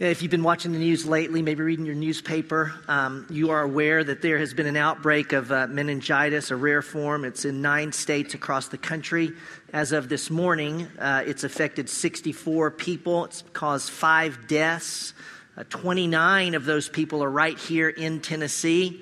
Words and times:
If 0.00 0.22
you've 0.22 0.30
been 0.32 0.42
watching 0.42 0.72
the 0.72 0.80
news 0.80 1.06
lately, 1.06 1.40
maybe 1.40 1.62
reading 1.62 1.86
your 1.86 1.94
newspaper, 1.94 2.74
um, 2.88 3.28
you 3.30 3.50
are 3.50 3.62
aware 3.62 4.02
that 4.02 4.22
there 4.22 4.38
has 4.38 4.52
been 4.52 4.66
an 4.66 4.76
outbreak 4.76 5.32
of 5.32 5.52
uh, 5.52 5.68
meningitis, 5.68 6.50
a 6.50 6.56
rare 6.56 6.82
form. 6.82 7.24
It's 7.24 7.44
in 7.44 7.62
nine 7.62 7.92
states 7.92 8.34
across 8.34 8.66
the 8.66 8.76
country. 8.76 9.30
As 9.72 9.92
of 9.92 10.08
this 10.08 10.30
morning, 10.30 10.88
uh, 10.98 11.22
it's 11.24 11.44
affected 11.44 11.88
64 11.88 12.72
people. 12.72 13.26
It's 13.26 13.44
caused 13.52 13.88
five 13.88 14.48
deaths. 14.48 15.14
Uh, 15.56 15.62
29 15.70 16.56
of 16.56 16.64
those 16.64 16.88
people 16.88 17.22
are 17.22 17.30
right 17.30 17.56
here 17.56 17.88
in 17.88 18.20
Tennessee. 18.20 19.00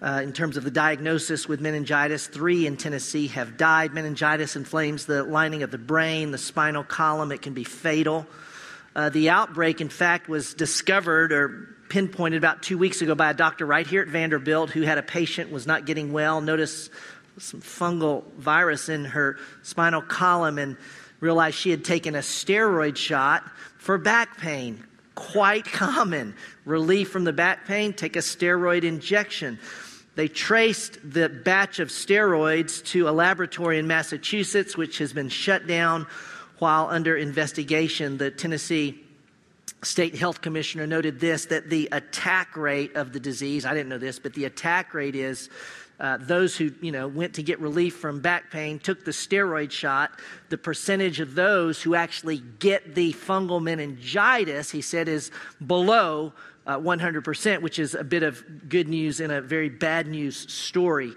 Uh, 0.00 0.22
in 0.24 0.32
terms 0.32 0.56
of 0.56 0.64
the 0.64 0.72
diagnosis 0.72 1.46
with 1.46 1.60
meningitis, 1.60 2.26
three 2.26 2.66
in 2.66 2.76
Tennessee 2.76 3.28
have 3.28 3.56
died. 3.56 3.94
Meningitis 3.94 4.56
inflames 4.56 5.06
the 5.06 5.22
lining 5.22 5.62
of 5.62 5.70
the 5.70 5.78
brain, 5.78 6.32
the 6.32 6.38
spinal 6.38 6.82
column. 6.82 7.30
It 7.30 7.42
can 7.42 7.54
be 7.54 7.62
fatal. 7.62 8.26
Uh, 8.94 9.08
the 9.08 9.30
outbreak, 9.30 9.80
in 9.80 9.88
fact, 9.88 10.28
was 10.28 10.54
discovered 10.54 11.32
or 11.32 11.76
pinpointed 11.88 12.38
about 12.38 12.62
two 12.62 12.78
weeks 12.78 13.02
ago 13.02 13.14
by 13.14 13.30
a 13.30 13.34
doctor 13.34 13.66
right 13.66 13.86
here 13.86 14.02
at 14.02 14.08
Vanderbilt 14.08 14.70
who 14.70 14.82
had 14.82 14.98
a 14.98 15.02
patient 15.02 15.50
was 15.50 15.66
not 15.66 15.86
getting 15.86 16.12
well. 16.12 16.40
Noticed 16.40 16.90
some 17.38 17.60
fungal 17.60 18.24
virus 18.34 18.88
in 18.88 19.04
her 19.06 19.38
spinal 19.62 20.02
column 20.02 20.58
and 20.58 20.76
realized 21.20 21.56
she 21.56 21.70
had 21.70 21.84
taken 21.84 22.14
a 22.14 22.20
steroid 22.20 22.96
shot 22.96 23.44
for 23.78 23.96
back 23.96 24.38
pain. 24.38 24.84
Quite 25.14 25.64
common. 25.64 26.34
Relief 26.64 27.10
from 27.10 27.24
the 27.24 27.32
back 27.32 27.66
pain, 27.66 27.92
take 27.92 28.16
a 28.16 28.20
steroid 28.20 28.84
injection. 28.84 29.58
They 30.14 30.28
traced 30.28 30.98
the 31.02 31.28
batch 31.28 31.78
of 31.78 31.88
steroids 31.88 32.84
to 32.86 33.08
a 33.08 33.12
laboratory 33.12 33.78
in 33.78 33.86
Massachusetts, 33.86 34.76
which 34.76 34.98
has 34.98 35.12
been 35.12 35.30
shut 35.30 35.66
down 35.66 36.06
while 36.62 36.86
under 36.90 37.16
investigation, 37.16 38.18
the 38.18 38.30
Tennessee 38.30 39.02
State 39.82 40.14
Health 40.14 40.40
Commissioner 40.42 40.86
noted 40.86 41.18
this 41.18 41.46
that 41.46 41.68
the 41.68 41.88
attack 41.90 42.56
rate 42.56 42.94
of 42.94 43.12
the 43.12 43.18
disease, 43.18 43.66
I 43.66 43.74
didn't 43.74 43.88
know 43.88 43.98
this, 43.98 44.20
but 44.20 44.32
the 44.34 44.44
attack 44.44 44.94
rate 44.94 45.16
is 45.16 45.50
uh, 45.98 46.18
those 46.20 46.56
who 46.56 46.70
you 46.80 46.92
know 46.92 47.08
went 47.08 47.34
to 47.34 47.42
get 47.42 47.58
relief 47.58 47.96
from 47.96 48.20
back 48.20 48.52
pain 48.52 48.78
took 48.78 49.04
the 49.04 49.10
steroid 49.10 49.72
shot. 49.72 50.20
The 50.50 50.56
percentage 50.56 51.18
of 51.18 51.34
those 51.34 51.82
who 51.82 51.96
actually 51.96 52.38
get 52.60 52.94
the 52.94 53.12
fungal 53.12 53.60
meningitis 53.60 54.70
he 54.70 54.82
said 54.82 55.08
is 55.08 55.32
below 55.66 56.32
uh, 56.64 56.78
100% 56.78 57.60
which 57.60 57.80
is 57.80 57.96
a 57.96 58.04
bit 58.04 58.22
of 58.22 58.68
good 58.68 58.86
news 58.86 59.18
in 59.18 59.32
a 59.32 59.40
very 59.40 59.68
bad 59.68 60.06
news 60.06 60.36
story. 60.52 61.12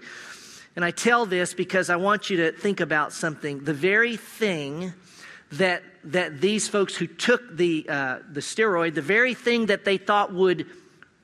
And 0.74 0.84
i 0.84 0.90
tell 0.90 1.24
this 1.24 1.54
because 1.54 1.88
i 1.88 1.94
want 1.94 2.30
you 2.30 2.36
to 2.38 2.50
think 2.50 2.80
about 2.80 3.12
something. 3.12 3.62
The 3.62 3.74
very 3.74 4.16
thing 4.16 4.92
that, 5.52 5.82
that 6.04 6.40
these 6.40 6.68
folks 6.68 6.96
who 6.96 7.06
took 7.06 7.56
the, 7.56 7.86
uh, 7.88 8.18
the 8.30 8.40
steroid, 8.40 8.94
the 8.94 9.02
very 9.02 9.34
thing 9.34 9.66
that 9.66 9.84
they 9.84 9.96
thought 9.96 10.32
would 10.32 10.66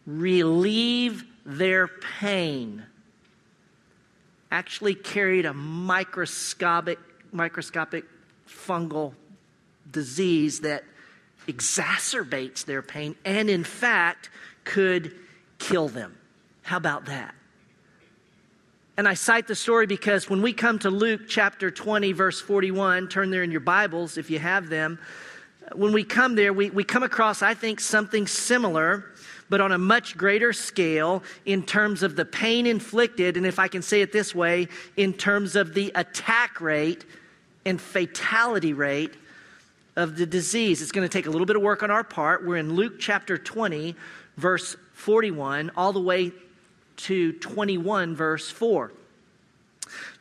relieve 0.06 1.24
their 1.44 1.88
pain, 1.88 2.84
actually 4.50 4.94
carried 4.94 5.46
a 5.46 5.54
microscopic, 5.54 6.98
microscopic 7.32 8.04
fungal 8.48 9.14
disease 9.90 10.60
that 10.60 10.84
exacerbates 11.48 12.64
their 12.64 12.82
pain 12.82 13.16
and, 13.24 13.50
in 13.50 13.64
fact, 13.64 14.30
could 14.64 15.14
kill 15.58 15.88
them. 15.88 16.16
How 16.62 16.76
about 16.76 17.06
that? 17.06 17.34
And 18.98 19.08
I 19.08 19.14
cite 19.14 19.46
the 19.46 19.54
story 19.54 19.86
because 19.86 20.28
when 20.28 20.42
we 20.42 20.52
come 20.52 20.78
to 20.80 20.90
Luke 20.90 21.22
chapter 21.26 21.70
20, 21.70 22.12
verse 22.12 22.42
41, 22.42 23.08
turn 23.08 23.30
there 23.30 23.42
in 23.42 23.50
your 23.50 23.60
Bibles 23.60 24.18
if 24.18 24.30
you 24.30 24.38
have 24.38 24.68
them. 24.68 24.98
When 25.74 25.94
we 25.94 26.04
come 26.04 26.34
there, 26.34 26.52
we, 26.52 26.68
we 26.68 26.84
come 26.84 27.02
across, 27.02 27.40
I 27.40 27.54
think, 27.54 27.80
something 27.80 28.26
similar, 28.26 29.06
but 29.48 29.62
on 29.62 29.72
a 29.72 29.78
much 29.78 30.18
greater 30.18 30.52
scale 30.52 31.22
in 31.46 31.62
terms 31.62 32.02
of 32.02 32.16
the 32.16 32.26
pain 32.26 32.66
inflicted, 32.66 33.38
and 33.38 33.46
if 33.46 33.58
I 33.58 33.66
can 33.66 33.80
say 33.80 34.02
it 34.02 34.12
this 34.12 34.34
way, 34.34 34.68
in 34.98 35.14
terms 35.14 35.56
of 35.56 35.72
the 35.72 35.90
attack 35.94 36.60
rate 36.60 37.06
and 37.64 37.80
fatality 37.80 38.74
rate 38.74 39.14
of 39.96 40.16
the 40.16 40.26
disease. 40.26 40.82
It's 40.82 40.92
going 40.92 41.08
to 41.08 41.12
take 41.12 41.26
a 41.26 41.30
little 41.30 41.46
bit 41.46 41.56
of 41.56 41.62
work 41.62 41.82
on 41.82 41.90
our 41.90 42.04
part. 42.04 42.44
We're 42.44 42.56
in 42.56 42.74
Luke 42.74 42.94
chapter 42.98 43.38
20, 43.38 43.94
verse 44.36 44.76
41, 44.94 45.70
all 45.76 45.94
the 45.94 46.00
way 46.00 46.32
to 46.96 47.32
21, 47.32 48.14
verse 48.14 48.50
4. 48.50 48.92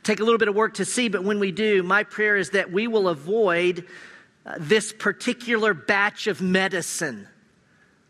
Take 0.04 0.20
a 0.20 0.24
little 0.24 0.40
bit 0.40 0.48
of 0.48 0.56
work 0.56 0.76
to 0.76 0.86
see, 0.86 1.10
but 1.10 1.24
when 1.24 1.40
we 1.40 1.52
do, 1.52 1.84
my 1.84 2.04
prayer 2.04 2.36
is 2.36 2.52
that 2.52 2.72
we 2.72 2.88
will 2.88 3.08
avoid 3.08 3.86
uh, 4.46 4.56
this 4.58 4.92
particular 4.92 5.74
batch 5.74 6.28
of 6.28 6.42
medicine 6.42 7.28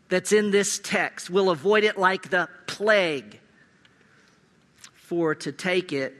that's 0.08 0.32
in 0.32 0.50
this 0.50 0.78
text. 0.78 1.30
We'll 1.30 1.50
avoid 1.50 1.84
it 1.84 1.98
like 1.98 2.30
the 2.30 2.48
plague. 2.66 3.40
For 4.94 5.34
to 5.34 5.52
take 5.52 5.92
it, 5.92 6.14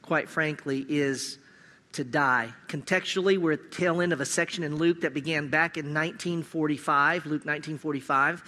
quite 0.00 0.30
frankly, 0.30 0.86
is 0.88 1.38
to 1.92 2.04
die. 2.04 2.52
Contextually, 2.68 3.38
we're 3.38 3.52
at 3.52 3.70
the 3.70 3.76
tail 3.76 4.00
end 4.00 4.12
of 4.12 4.20
a 4.20 4.26
section 4.26 4.64
in 4.64 4.76
Luke 4.76 5.02
that 5.02 5.12
began 5.12 5.48
back 5.48 5.76
in 5.76 5.86
1945, 5.86 7.26
Luke 7.26 7.44
1945, 7.44 8.42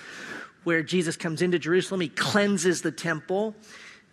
where 0.65 0.83
Jesus 0.83 1.17
comes 1.17 1.43
into 1.43 1.59
Jerusalem. 1.59 2.01
He 2.01 2.09
cleanses 2.09 2.83
the 2.83 2.93
temple. 2.93 3.55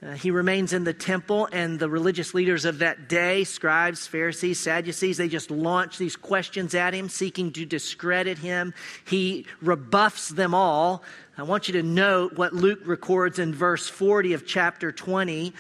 Uh, 0.04 0.14
he 0.14 0.32
remains 0.32 0.74
in 0.74 0.84
the 0.84 0.94
temple, 0.94 1.48
and 1.52 1.80
the 1.80 1.88
religious 1.88 2.34
leaders 2.34 2.66
of 2.66 2.80
that 2.80 3.08
day, 3.08 3.44
scribes, 3.44 4.08
Pharisees, 4.08 4.60
Sadducees, 4.60 5.18
they 5.18 5.28
just 5.28 5.52
launch 5.52 6.00
these 6.00 6.16
questions 6.16 6.74
at 6.74 6.96
him, 6.96 7.08
seeking 7.08 7.52
to 7.54 7.68
discredit 7.68 8.40
him. 8.40 8.74
He 9.06 9.46
rebuffs 9.62 10.30
them 10.30 10.56
all. 10.56 11.04
I 11.38 11.44
want 11.44 11.68
you 11.68 11.74
to 11.74 11.84
note 11.84 12.34
what 12.34 12.52
Luke 12.54 12.82
records 12.86 13.38
in 13.38 13.54
verse 13.54 13.88
40 13.88 14.34
of 14.34 14.48
chapter 14.48 14.92
20. 14.92 15.54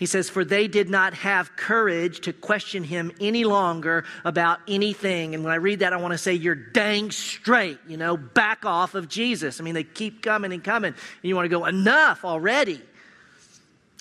He 0.00 0.06
says, 0.06 0.30
For 0.30 0.46
they 0.46 0.66
did 0.66 0.88
not 0.88 1.12
have 1.12 1.54
courage 1.56 2.20
to 2.22 2.32
question 2.32 2.82
him 2.82 3.12
any 3.20 3.44
longer 3.44 4.06
about 4.24 4.60
anything. 4.66 5.34
And 5.34 5.44
when 5.44 5.52
I 5.52 5.56
read 5.56 5.80
that, 5.80 5.92
I 5.92 5.98
want 5.98 6.12
to 6.12 6.18
say, 6.18 6.32
You're 6.32 6.54
dang 6.54 7.10
straight, 7.10 7.78
you 7.86 7.98
know, 7.98 8.16
back 8.16 8.64
off 8.64 8.94
of 8.94 9.10
Jesus. 9.10 9.60
I 9.60 9.62
mean, 9.62 9.74
they 9.74 9.84
keep 9.84 10.22
coming 10.22 10.54
and 10.54 10.64
coming. 10.64 10.94
And 10.94 11.28
you 11.28 11.36
want 11.36 11.44
to 11.44 11.50
go, 11.50 11.66
Enough 11.66 12.24
already. 12.24 12.80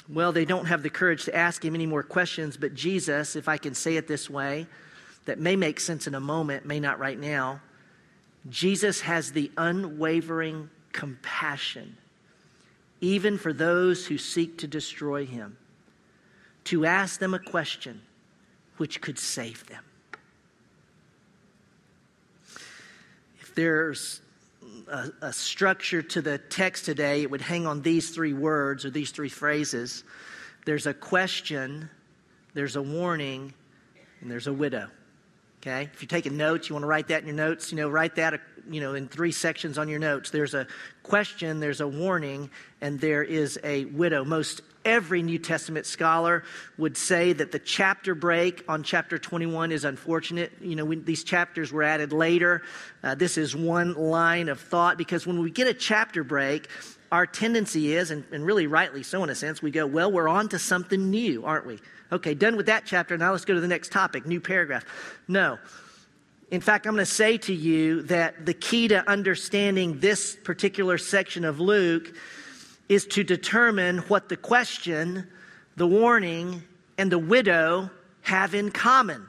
Well, 0.07 0.31
they 0.31 0.45
don't 0.45 0.67
have 0.67 0.83
the 0.83 0.89
courage 0.89 1.25
to 1.25 1.35
ask 1.35 1.63
him 1.63 1.75
any 1.75 1.85
more 1.85 2.01
questions, 2.01 2.55
but 2.55 2.73
Jesus, 2.73 3.35
if 3.35 3.49
I 3.49 3.57
can 3.57 3.75
say 3.75 3.97
it 3.97 4.07
this 4.07 4.29
way, 4.29 4.67
that 5.25 5.37
may 5.37 5.57
make 5.57 5.81
sense 5.81 6.07
in 6.07 6.15
a 6.15 6.19
moment, 6.19 6.65
may 6.65 6.79
not 6.79 6.97
right 6.97 7.19
now. 7.19 7.59
Jesus 8.49 9.01
has 9.01 9.33
the 9.33 9.51
unwavering 9.57 10.69
compassion, 10.93 11.97
even 13.01 13.37
for 13.37 13.51
those 13.51 14.07
who 14.07 14.17
seek 14.17 14.57
to 14.59 14.67
destroy 14.67 15.25
him 15.25 15.57
to 16.69 16.85
ask 16.85 17.19
them 17.19 17.33
a 17.33 17.39
question 17.39 18.01
which 18.77 19.01
could 19.01 19.19
save 19.19 19.65
them. 19.67 19.83
If 23.41 23.55
there's 23.55 24.21
a, 24.87 25.09
a, 25.21 25.33
structure 25.33 26.01
to 26.01 26.21
the 26.21 26.37
text 26.37 26.85
today, 26.85 27.23
it 27.23 27.31
would 27.31 27.41
hang 27.41 27.65
on 27.67 27.81
these 27.81 28.11
three 28.11 28.33
words 28.33 28.85
or 28.85 28.89
these 28.89 29.11
three 29.11 29.29
phrases 29.29 30.03
there's 30.65 30.85
a 30.85 30.93
question, 30.93 31.89
there's 32.53 32.75
a 32.75 32.81
warning, 32.81 33.53
and 34.21 34.29
there's 34.29 34.45
a 34.45 34.53
widow. 34.53 34.87
Okay? 35.61 35.89
If 35.91 36.01
you're 36.03 36.07
taking 36.07 36.37
notes, 36.37 36.69
you 36.69 36.75
want 36.75 36.83
to 36.83 36.87
write 36.87 37.07
that 37.07 37.21
in 37.21 37.27
your 37.27 37.35
notes, 37.35 37.71
you 37.71 37.77
know, 37.77 37.89
write 37.89 38.15
that, 38.17 38.39
you 38.69 38.79
know, 38.79 38.93
in 38.93 39.07
three 39.07 39.31
sections 39.31 39.79
on 39.79 39.89
your 39.89 39.97
notes. 39.97 40.29
There's 40.29 40.53
a 40.53 40.67
question, 41.01 41.59
there's 41.59 41.81
a 41.81 41.87
warning, 41.87 42.51
and 42.81 42.99
there 42.99 43.23
is 43.23 43.57
a 43.63 43.85
widow. 43.85 44.23
Most 44.23 44.61
every 44.85 45.21
New 45.21 45.39
Testament 45.39 45.85
scholar 45.85 46.43
would 46.77 46.97
say 46.97 47.33
that 47.33 47.51
the 47.51 47.59
chapter 47.59 48.15
break 48.15 48.63
on 48.67 48.83
chapter 48.83 49.17
21 49.17 49.71
is 49.71 49.83
unfortunate. 49.85 50.51
You 50.61 50.75
know, 50.75 50.95
these 50.95 51.23
chapters 51.23 51.71
were 51.71 51.83
added 51.83 52.13
later. 52.13 52.61
Uh, 53.03 53.15
this 53.15 53.37
is 53.37 53.55
one 53.55 53.93
line 53.93 54.49
of 54.49 54.59
thought 54.59 54.97
because 54.97 55.27
when 55.27 55.39
we 55.39 55.51
get 55.51 55.67
a 55.67 55.73
chapter 55.73 56.23
break, 56.23 56.69
our 57.11 57.25
tendency 57.25 57.93
is, 57.93 58.11
and, 58.11 58.23
and 58.31 58.45
really 58.45 58.67
rightly 58.67 59.03
so 59.03 59.23
in 59.23 59.29
a 59.29 59.35
sense, 59.35 59.61
we 59.61 59.71
go, 59.71 59.85
well, 59.85 60.11
we're 60.11 60.27
on 60.27 60.49
to 60.49 60.59
something 60.59 61.09
new, 61.09 61.43
aren't 61.43 61.65
we? 61.65 61.79
Okay, 62.11 62.33
done 62.33 62.55
with 62.55 62.67
that 62.67 62.85
chapter. 62.85 63.17
Now 63.17 63.31
let's 63.31 63.45
go 63.45 63.53
to 63.53 63.61
the 63.61 63.67
next 63.67 63.91
topic, 63.91 64.25
new 64.25 64.41
paragraph. 64.41 64.85
No. 65.27 65.59
In 66.51 66.61
fact, 66.61 66.87
I'm 66.87 66.93
going 66.93 67.05
to 67.05 67.11
say 67.11 67.37
to 67.39 67.53
you 67.53 68.01
that 68.03 68.45
the 68.45 68.55
key 68.55 68.87
to 68.87 69.07
understanding 69.07 69.99
this 69.99 70.35
particular 70.35 70.97
section 70.97 71.45
of 71.45 71.59
Luke 71.59 72.11
is 72.89 73.05
to 73.05 73.23
determine 73.23 73.99
what 73.99 74.27
the 74.27 74.35
question, 74.35 75.27
the 75.77 75.87
warning, 75.87 76.63
and 76.97 77.11
the 77.11 77.19
widow 77.19 77.89
have 78.21 78.53
in 78.53 78.71
common. 78.71 79.25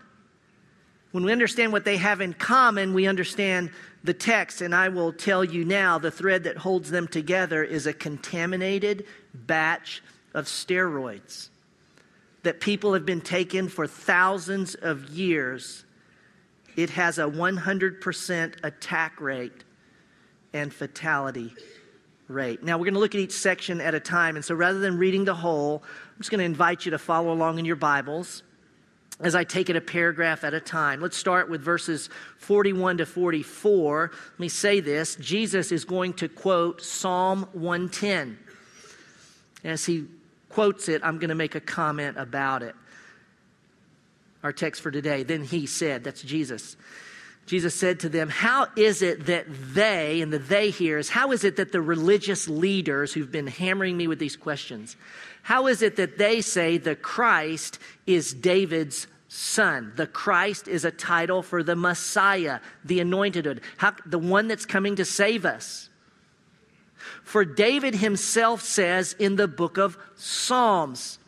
When 1.13 1.25
we 1.25 1.33
understand 1.33 1.73
what 1.73 1.85
they 1.85 1.99
have 1.99 2.21
in 2.21 2.33
common, 2.33 2.95
we 2.95 3.07
understand 3.07 3.71
the 4.03 4.15
text, 4.15 4.63
and 4.63 4.75
I 4.75 4.89
will 4.89 5.13
tell 5.13 5.45
you 5.45 5.65
now 5.65 5.99
the 5.99 6.11
thread 6.11 6.45
that 6.45 6.57
holds 6.57 6.91
them 6.91 7.07
together 7.07 7.63
is 7.63 7.87
a 7.87 7.93
contaminated 7.93 9.05
batch 9.35 10.03
of 10.33 10.47
steroids 10.47 11.51
that 12.43 12.61
people 12.61 12.95
have 12.95 13.05
been 13.05 13.21
taking 13.21 13.69
for 13.69 13.87
thousands 13.87 14.75
of 14.75 15.11
years, 15.11 15.85
it 16.77 16.91
has 16.91 17.19
a 17.19 17.25
100% 17.25 18.55
attack 18.65 19.21
rate 19.21 19.65
and 20.53 20.73
fatality 20.73 21.53
rate. 22.31 22.63
Now, 22.63 22.79
we're 22.79 22.85
going 22.85 22.95
to 22.95 23.01
look 23.01 23.15
at 23.15 23.21
each 23.21 23.33
section 23.33 23.81
at 23.81 23.95
a 23.95 24.01
time. 24.01 24.37
And 24.37 24.45
so 24.45 24.55
rather 24.55 24.79
than 24.79 24.97
reading 24.97 25.25
the 25.25 25.35
whole, 25.35 25.83
I'm 25.85 26.19
just 26.19 26.31
going 26.31 26.39
to 26.39 26.45
invite 26.45 26.85
you 26.85 26.93
to 26.93 26.99
follow 26.99 27.33
along 27.33 27.59
in 27.59 27.65
your 27.65 27.77
Bibles 27.77 28.43
as 29.21 29.35
I 29.35 29.45
take 29.45 29.69
it 29.69 29.77
a 29.77 29.81
paragraph 29.81 30.45
at 30.45 30.55
a 30.55 30.61
time. 30.61 31.01
Let's 31.01 31.17
start 31.17 31.51
with 31.51 31.61
verses 31.61 32.09
41 32.39 32.99
to 32.99 33.07
44. 33.07 34.11
Let 34.13 34.41
me 34.41 34.49
say 34.49 34.81
this 34.81 35.17
Jesus 35.17 35.73
is 35.73 35.85
going 35.85 36.15
to 36.15 36.29
quote 36.29 36.83
Psalm 36.83 37.49
110. 37.53 38.39
As 39.63 39.85
he 39.85 40.07
quotes 40.49 40.89
it, 40.89 41.03
I'm 41.05 41.19
going 41.19 41.29
to 41.29 41.35
make 41.35 41.55
a 41.55 41.61
comment 41.61 42.17
about 42.17 42.63
it. 42.63 42.75
Our 44.43 44.53
text 44.53 44.81
for 44.81 44.91
today. 44.91 45.23
Then 45.23 45.45
he 45.45 45.67
said, 45.67 46.03
That's 46.03 46.23
Jesus. 46.23 46.77
Jesus 47.51 47.75
said 47.75 47.99
to 47.99 48.09
them, 48.09 48.29
How 48.29 48.69
is 48.77 49.03
it 49.03 49.27
that 49.27 49.47
they, 49.75 50.21
and 50.21 50.33
the 50.33 50.39
they 50.39 50.71
here 50.71 50.99
is, 50.99 51.09
how 51.09 51.33
is 51.33 51.43
it 51.43 51.57
that 51.57 51.73
the 51.73 51.83
religious 51.83 52.47
leaders 52.47 53.13
who've 53.13 53.33
been 53.33 53.49
hammering 53.49 53.97
me 53.97 54.07
with 54.07 54.21
these 54.21 54.37
questions, 54.37 54.95
how 55.43 55.67
is 55.67 55.83
it 55.83 55.97
that 55.97 56.17
they 56.17 56.43
say 56.43 56.79
the 56.79 56.95
Christ 56.95 57.81
is 58.07 58.33
David's 58.33 59.09
son? 59.27 59.93
The 59.97 60.07
Christ 60.07 60.69
is 60.69 60.85
a 60.85 60.93
title 60.93 61.43
for 61.43 61.65
the 61.65 61.75
Messiah, 61.75 62.61
the 62.85 63.01
anointed 63.01 63.61
how, 63.79 63.97
the 64.07 64.21
one 64.21 64.47
that's 64.47 64.65
coming 64.65 64.95
to 64.95 65.05
save 65.05 65.45
us. 65.45 65.89
For 67.25 67.45
David 67.45 67.97
himself 67.97 68.63
says 68.63 69.17
in 69.19 69.35
the 69.35 69.49
book 69.49 69.77
of 69.77 69.99
Psalms, 70.15 71.19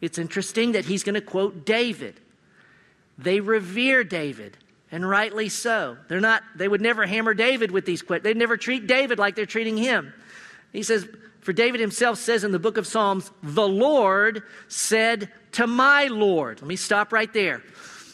it's 0.00 0.16
interesting 0.16 0.72
that 0.72 0.86
he's 0.86 1.04
going 1.04 1.14
to 1.14 1.20
quote 1.20 1.66
David. 1.66 2.14
They 3.18 3.40
revere 3.40 4.02
David, 4.02 4.56
and 4.92 5.08
rightly 5.08 5.48
so. 5.48 5.96
They're 6.08 6.20
not, 6.20 6.42
they 6.54 6.68
would 6.68 6.82
never 6.82 7.06
hammer 7.06 7.34
David 7.34 7.70
with 7.70 7.86
these 7.86 8.02
questions. 8.02 8.24
They'd 8.24 8.36
never 8.36 8.58
treat 8.58 8.86
David 8.86 9.18
like 9.18 9.34
they're 9.34 9.46
treating 9.46 9.78
him. 9.78 10.12
He 10.72 10.82
says, 10.82 11.08
for 11.40 11.52
David 11.52 11.80
himself 11.80 12.18
says 12.18 12.44
in 12.44 12.52
the 12.52 12.58
book 12.58 12.76
of 12.76 12.86
Psalms, 12.86 13.30
the 13.42 13.66
Lord 13.66 14.42
said 14.68 15.32
to 15.52 15.66
my 15.66 16.06
Lord. 16.06 16.60
Let 16.60 16.68
me 16.68 16.76
stop 16.76 17.12
right 17.12 17.32
there. 17.32 17.62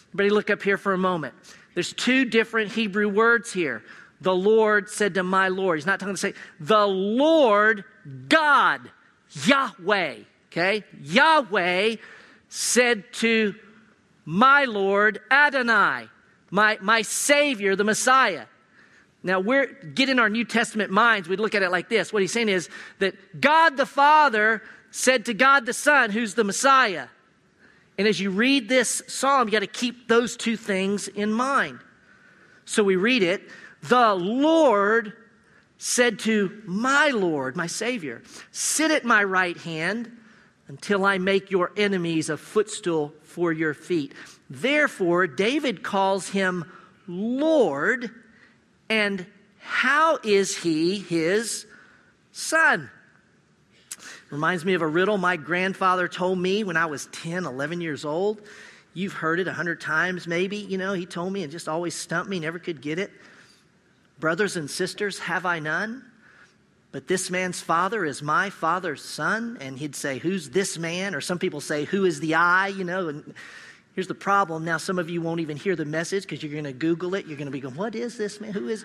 Everybody 0.08 0.30
look 0.30 0.48
up 0.48 0.62
here 0.62 0.78
for 0.78 0.94
a 0.94 0.98
moment. 0.98 1.34
There's 1.74 1.92
two 1.92 2.24
different 2.24 2.72
Hebrew 2.72 3.08
words 3.08 3.52
here. 3.52 3.82
The 4.20 4.34
Lord 4.34 4.88
said 4.88 5.14
to 5.14 5.22
my 5.22 5.48
Lord. 5.48 5.78
He's 5.78 5.86
not 5.86 6.00
talking 6.00 6.14
to 6.14 6.20
say, 6.20 6.34
the 6.58 6.86
Lord 6.86 7.84
God, 8.28 8.90
Yahweh, 9.44 10.16
okay? 10.50 10.84
Yahweh 11.02 11.96
said 12.48 13.04
to 13.14 13.54
my 14.24 14.64
Lord 14.64 15.20
Adonai, 15.30 16.08
my, 16.50 16.78
my 16.80 17.02
Savior, 17.02 17.76
the 17.76 17.84
Messiah. 17.84 18.46
Now, 19.22 19.40
we're 19.40 19.66
getting 19.66 20.18
our 20.18 20.28
New 20.28 20.44
Testament 20.44 20.90
minds. 20.90 21.28
we'd 21.28 21.40
look 21.40 21.54
at 21.54 21.62
it 21.62 21.70
like 21.70 21.88
this. 21.88 22.12
What 22.12 22.22
he's 22.22 22.32
saying 22.32 22.48
is 22.48 22.68
that 23.00 23.40
God 23.40 23.76
the 23.76 23.86
Father 23.86 24.62
said 24.90 25.26
to 25.26 25.34
God 25.34 25.66
the 25.66 25.72
Son, 25.72 26.10
who's 26.10 26.34
the 26.34 26.44
Messiah. 26.44 27.08
And 27.98 28.06
as 28.06 28.20
you 28.20 28.30
read 28.30 28.68
this 28.68 29.02
psalm, 29.08 29.48
you 29.48 29.52
got 29.52 29.60
to 29.60 29.66
keep 29.66 30.08
those 30.08 30.36
two 30.36 30.56
things 30.56 31.08
in 31.08 31.32
mind. 31.32 31.80
So 32.64 32.84
we 32.84 32.96
read 32.96 33.22
it 33.22 33.42
The 33.82 34.14
Lord 34.14 35.14
said 35.78 36.18
to 36.20 36.62
my 36.64 37.08
Lord, 37.08 37.56
my 37.56 37.66
Savior, 37.66 38.22
Sit 38.52 38.90
at 38.90 39.04
my 39.04 39.24
right 39.24 39.56
hand 39.56 40.17
until 40.68 41.04
I 41.04 41.18
make 41.18 41.50
your 41.50 41.72
enemies 41.76 42.28
a 42.30 42.36
footstool 42.36 43.14
for 43.22 43.52
your 43.52 43.74
feet. 43.74 44.12
Therefore, 44.48 45.26
David 45.26 45.82
calls 45.82 46.28
him 46.28 46.70
Lord 47.06 48.10
and 48.90 49.26
how 49.58 50.18
is 50.22 50.56
he 50.56 50.98
his 50.98 51.66
son? 52.32 52.90
Reminds 54.30 54.64
me 54.64 54.74
of 54.74 54.82
a 54.82 54.86
riddle 54.86 55.18
my 55.18 55.36
grandfather 55.36 56.08
told 56.08 56.38
me 56.38 56.64
when 56.64 56.76
I 56.76 56.86
was 56.86 57.06
10, 57.06 57.44
11 57.44 57.80
years 57.80 58.04
old. 58.04 58.42
You've 58.94 59.12
heard 59.12 59.40
it 59.40 59.48
a 59.48 59.52
hundred 59.52 59.80
times, 59.80 60.26
maybe. 60.26 60.56
You 60.56 60.78
know, 60.78 60.92
he 60.92 61.06
told 61.06 61.32
me 61.32 61.42
and 61.42 61.52
just 61.52 61.68
always 61.68 61.94
stumped 61.94 62.30
me, 62.30 62.40
never 62.40 62.58
could 62.58 62.80
get 62.80 62.98
it. 62.98 63.10
Brothers 64.18 64.56
and 64.56 64.70
sisters, 64.70 65.18
have 65.20 65.46
I 65.46 65.60
none? 65.60 66.04
But 66.90 67.06
this 67.06 67.30
man's 67.30 67.60
father 67.60 68.04
is 68.04 68.22
my 68.22 68.50
father's 68.50 69.02
son. 69.02 69.58
And 69.60 69.78
he'd 69.78 69.94
say, 69.94 70.18
Who's 70.18 70.50
this 70.50 70.78
man? 70.78 71.14
Or 71.14 71.20
some 71.20 71.38
people 71.38 71.60
say, 71.60 71.84
Who 71.84 72.04
is 72.04 72.20
the 72.20 72.34
I? 72.34 72.68
You 72.68 72.84
know, 72.84 73.08
and 73.08 73.34
Here's 73.98 74.06
the 74.06 74.14
problem. 74.14 74.64
Now, 74.64 74.76
some 74.76 75.00
of 75.00 75.10
you 75.10 75.20
won't 75.20 75.40
even 75.40 75.56
hear 75.56 75.74
the 75.74 75.84
message 75.84 76.22
because 76.22 76.40
you're 76.40 76.52
going 76.52 76.62
to 76.62 76.72
Google 76.72 77.16
it. 77.16 77.26
You're 77.26 77.36
going 77.36 77.48
to 77.48 77.50
be 77.50 77.58
going, 77.58 77.74
What 77.74 77.96
is 77.96 78.16
this 78.16 78.40
man? 78.40 78.52
Who 78.52 78.68
is? 78.68 78.84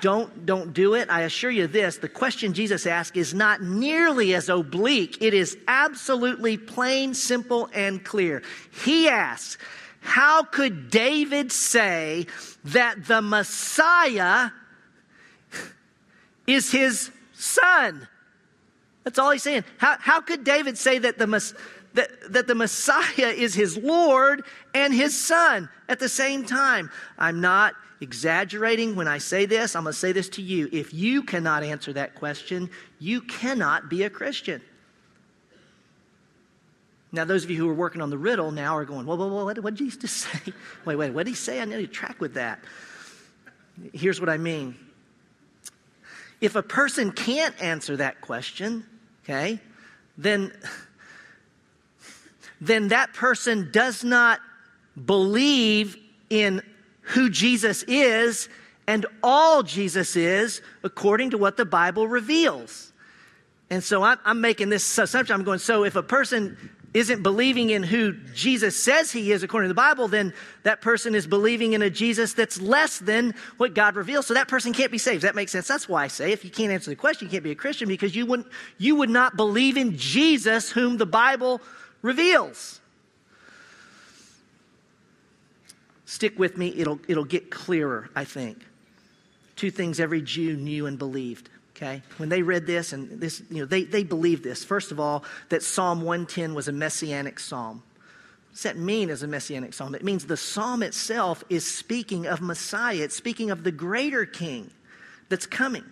Don't, 0.00 0.46
don't 0.46 0.74
do 0.74 0.94
it. 0.94 1.08
I 1.08 1.20
assure 1.20 1.52
you 1.52 1.68
this 1.68 1.98
the 1.98 2.08
question 2.08 2.54
Jesus 2.54 2.84
asked 2.84 3.16
is 3.16 3.32
not 3.32 3.62
nearly 3.62 4.34
as 4.34 4.48
oblique, 4.48 5.18
it 5.20 5.32
is 5.32 5.56
absolutely 5.68 6.56
plain, 6.56 7.14
simple, 7.14 7.70
and 7.72 8.04
clear. 8.04 8.42
He 8.82 9.08
asks, 9.08 9.58
How 10.00 10.42
could 10.42 10.90
David 10.90 11.52
say 11.52 12.26
that 12.64 13.04
the 13.04 13.22
Messiah 13.22 14.50
is 16.48 16.72
his 16.72 17.12
son? 17.38 18.06
That's 19.04 19.18
all 19.18 19.30
he's 19.30 19.42
saying. 19.42 19.64
How, 19.78 19.96
how 19.98 20.20
could 20.20 20.44
David 20.44 20.76
say 20.76 20.98
that 20.98 21.18
the 21.18 21.26
that, 21.94 22.32
that 22.32 22.46
the 22.46 22.54
Messiah 22.54 23.28
is 23.28 23.54
his 23.54 23.76
Lord 23.76 24.44
and 24.74 24.92
his 24.92 25.18
Son 25.18 25.68
at 25.88 25.98
the 25.98 26.08
same 26.08 26.44
time. 26.44 26.90
I'm 27.18 27.40
not 27.40 27.74
exaggerating 28.00 28.94
when 28.94 29.08
I 29.08 29.18
say 29.18 29.46
this. 29.46 29.74
I'm 29.74 29.84
going 29.84 29.92
to 29.92 29.98
say 29.98 30.12
this 30.12 30.28
to 30.30 30.42
you. 30.42 30.68
If 30.70 30.94
you 30.94 31.22
cannot 31.22 31.62
answer 31.62 31.92
that 31.94 32.14
question, 32.14 32.70
you 33.00 33.20
cannot 33.22 33.88
be 33.88 34.04
a 34.04 34.10
Christian. 34.10 34.60
Now, 37.10 37.24
those 37.24 37.42
of 37.42 37.50
you 37.50 37.56
who 37.56 37.68
are 37.68 37.74
working 37.74 38.02
on 38.02 38.10
the 38.10 38.18
riddle 38.18 38.50
now 38.50 38.76
are 38.76 38.84
going, 38.84 39.06
whoa, 39.06 39.16
whoa, 39.16 39.28
whoa, 39.28 39.44
what, 39.46 39.58
what 39.60 39.74
did 39.74 39.84
Jesus 39.84 40.12
say? 40.12 40.52
Wait, 40.84 40.96
wait, 40.96 41.10
what 41.10 41.24
did 41.24 41.30
he 41.30 41.36
say? 41.36 41.60
I 41.60 41.64
need 41.64 41.76
to 41.76 41.86
track 41.86 42.20
with 42.20 42.34
that. 42.34 42.60
Here's 43.92 44.20
what 44.20 44.28
I 44.28 44.36
mean. 44.36 44.76
If 46.40 46.56
a 46.56 46.62
person 46.62 47.12
can't 47.12 47.60
answer 47.60 47.96
that 47.96 48.20
question, 48.20 48.84
okay, 49.24 49.60
then 50.16 50.52
then 52.60 52.88
that 52.88 53.12
person 53.12 53.70
does 53.72 54.02
not 54.02 54.40
believe 55.06 55.96
in 56.28 56.62
who 57.02 57.30
Jesus 57.30 57.84
is 57.84 58.48
and 58.86 59.06
all 59.22 59.62
Jesus 59.62 60.16
is 60.16 60.60
according 60.82 61.30
to 61.30 61.38
what 61.38 61.56
the 61.56 61.64
Bible 61.64 62.08
reveals. 62.08 62.92
And 63.70 63.84
so 63.84 64.02
I'm, 64.02 64.18
I'm, 64.24 64.40
making 64.40 64.70
this 64.70 64.98
assumption. 64.98 65.34
I'm 65.34 65.44
going, 65.44 65.58
so 65.58 65.84
if 65.84 65.94
a 65.94 66.02
person 66.02 66.56
isn't 66.94 67.22
believing 67.22 67.70
in 67.70 67.82
who 67.82 68.12
Jesus 68.34 68.82
says 68.82 69.12
he 69.12 69.30
is 69.30 69.42
according 69.42 69.66
to 69.66 69.74
the 69.74 69.74
Bible, 69.74 70.08
then 70.08 70.32
that 70.62 70.80
person 70.80 71.14
is 71.14 71.26
believing 71.26 71.74
in 71.74 71.82
a 71.82 71.90
Jesus 71.90 72.32
that's 72.32 72.60
less 72.60 72.98
than 72.98 73.34
what 73.58 73.74
God 73.74 73.94
reveals. 73.94 74.26
So 74.26 74.34
that 74.34 74.48
person 74.48 74.72
can't 74.72 74.90
be 74.90 74.98
saved. 74.98 75.16
Does 75.16 75.28
that 75.28 75.34
make 75.34 75.50
sense? 75.50 75.68
That's 75.68 75.88
why 75.88 76.04
I 76.04 76.08
say 76.08 76.32
if 76.32 76.44
you 76.44 76.50
can't 76.50 76.72
answer 76.72 76.90
the 76.90 76.96
question, 76.96 77.26
you 77.26 77.30
can't 77.30 77.44
be 77.44 77.50
a 77.50 77.54
Christian 77.54 77.88
because 77.88 78.16
you 78.16 78.24
wouldn't, 78.24 78.48
you 78.78 78.96
would 78.96 79.10
not 79.10 79.36
believe 79.36 79.76
in 79.76 79.96
Jesus 79.96 80.70
whom 80.70 80.96
the 80.96 81.06
Bible 81.06 81.60
reveals. 82.00 82.80
Stick 86.06 86.38
with 86.38 86.56
me, 86.56 86.72
it'll, 86.74 87.00
it'll 87.06 87.24
get 87.24 87.50
clearer, 87.50 88.08
I 88.16 88.24
think. 88.24 88.64
Two 89.56 89.70
things 89.70 90.00
every 90.00 90.22
Jew 90.22 90.56
knew 90.56 90.86
and 90.86 90.98
believed. 90.98 91.50
Okay? 91.78 92.02
When 92.16 92.28
they 92.28 92.42
read 92.42 92.66
this, 92.66 92.92
and 92.92 93.20
this, 93.20 93.40
you 93.50 93.60
know, 93.60 93.64
they, 93.64 93.84
they 93.84 94.02
believed 94.02 94.42
this. 94.42 94.64
First 94.64 94.90
of 94.90 94.98
all, 94.98 95.24
that 95.48 95.62
Psalm 95.62 96.00
110 96.00 96.52
was 96.52 96.66
a 96.66 96.72
messianic 96.72 97.38
psalm. 97.38 97.84
What 98.48 98.54
does 98.54 98.62
that 98.64 98.76
mean 98.76 99.10
as 99.10 99.22
a 99.22 99.28
messianic 99.28 99.72
psalm? 99.72 99.94
It 99.94 100.02
means 100.02 100.26
the 100.26 100.36
psalm 100.36 100.82
itself 100.82 101.44
is 101.48 101.64
speaking 101.64 102.26
of 102.26 102.40
Messiah, 102.40 102.96
it's 102.96 103.14
speaking 103.14 103.52
of 103.52 103.62
the 103.62 103.70
greater 103.70 104.26
king 104.26 104.72
that's 105.28 105.46
coming. 105.46 105.84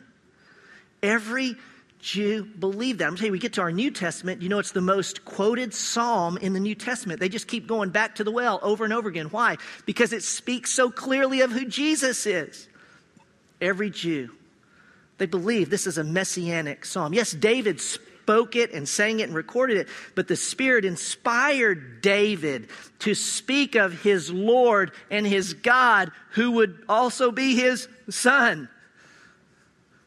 Every 1.05 1.55
Jew 2.01 2.45
believe 2.45 2.99
that. 2.99 3.07
I'm 3.07 3.17
you, 3.17 3.31
we 3.31 3.39
get 3.39 3.53
to 3.55 3.61
our 3.61 3.71
New 3.71 3.93
Testament, 3.93 4.43
you 4.43 4.49
know, 4.49 4.59
it's 4.59 4.73
the 4.73 4.81
most 4.81 5.25
quoted 5.25 5.73
psalm 5.73 6.37
in 6.37 6.53
the 6.53 6.61
New 6.61 6.75
Testament. 6.75 7.21
They 7.21 7.29
just 7.29 7.47
keep 7.47 7.69
going 7.69 7.91
back 7.91 8.17
to 8.17 8.25
the 8.25 8.33
well 8.33 8.59
over 8.63 8.83
and 8.83 8.93
over 8.93 9.09
again. 9.09 9.27
Why? 9.27 9.57
Because 9.85 10.13
it 10.13 10.25
speaks 10.25 10.73
so 10.73 10.91
clearly 10.91 11.43
of 11.43 11.53
who 11.53 11.65
Jesus 11.65 12.27
is. 12.27 12.67
Every 13.61 13.91
Jew, 13.91 14.31
they 15.19 15.27
believe 15.27 15.71
this 15.71 15.87
is 15.87 15.99
a 15.99 16.05
messianic 16.05 16.85
psalm. 16.85 17.15
Yes, 17.15 17.33
David 17.33 17.81
spoke 17.81 18.57
it 18.57 18.73
and 18.73 18.89
sang 18.89 19.21
it 19.21 19.25
and 19.25 19.35
recorded 19.35 19.79
it, 19.79 19.89
but 20.15 20.29
the 20.29 20.37
Spirit 20.37 20.85
inspired 20.85 22.03
David 22.03 22.69
to 23.01 23.15
speak 23.15 23.77
of 23.77 24.03
his 24.03 24.33
Lord 24.33 24.93
and 25.11 25.27
his 25.27 25.55
God, 25.55 26.11
who 26.31 26.53
would 26.53 26.85
also 26.89 27.31
be 27.31 27.55
his 27.55 27.89
son. 28.11 28.69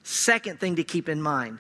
Second 0.03 0.59
thing 0.59 0.75
to 0.75 0.83
keep 0.83 1.09
in 1.09 1.21
mind 1.21 1.59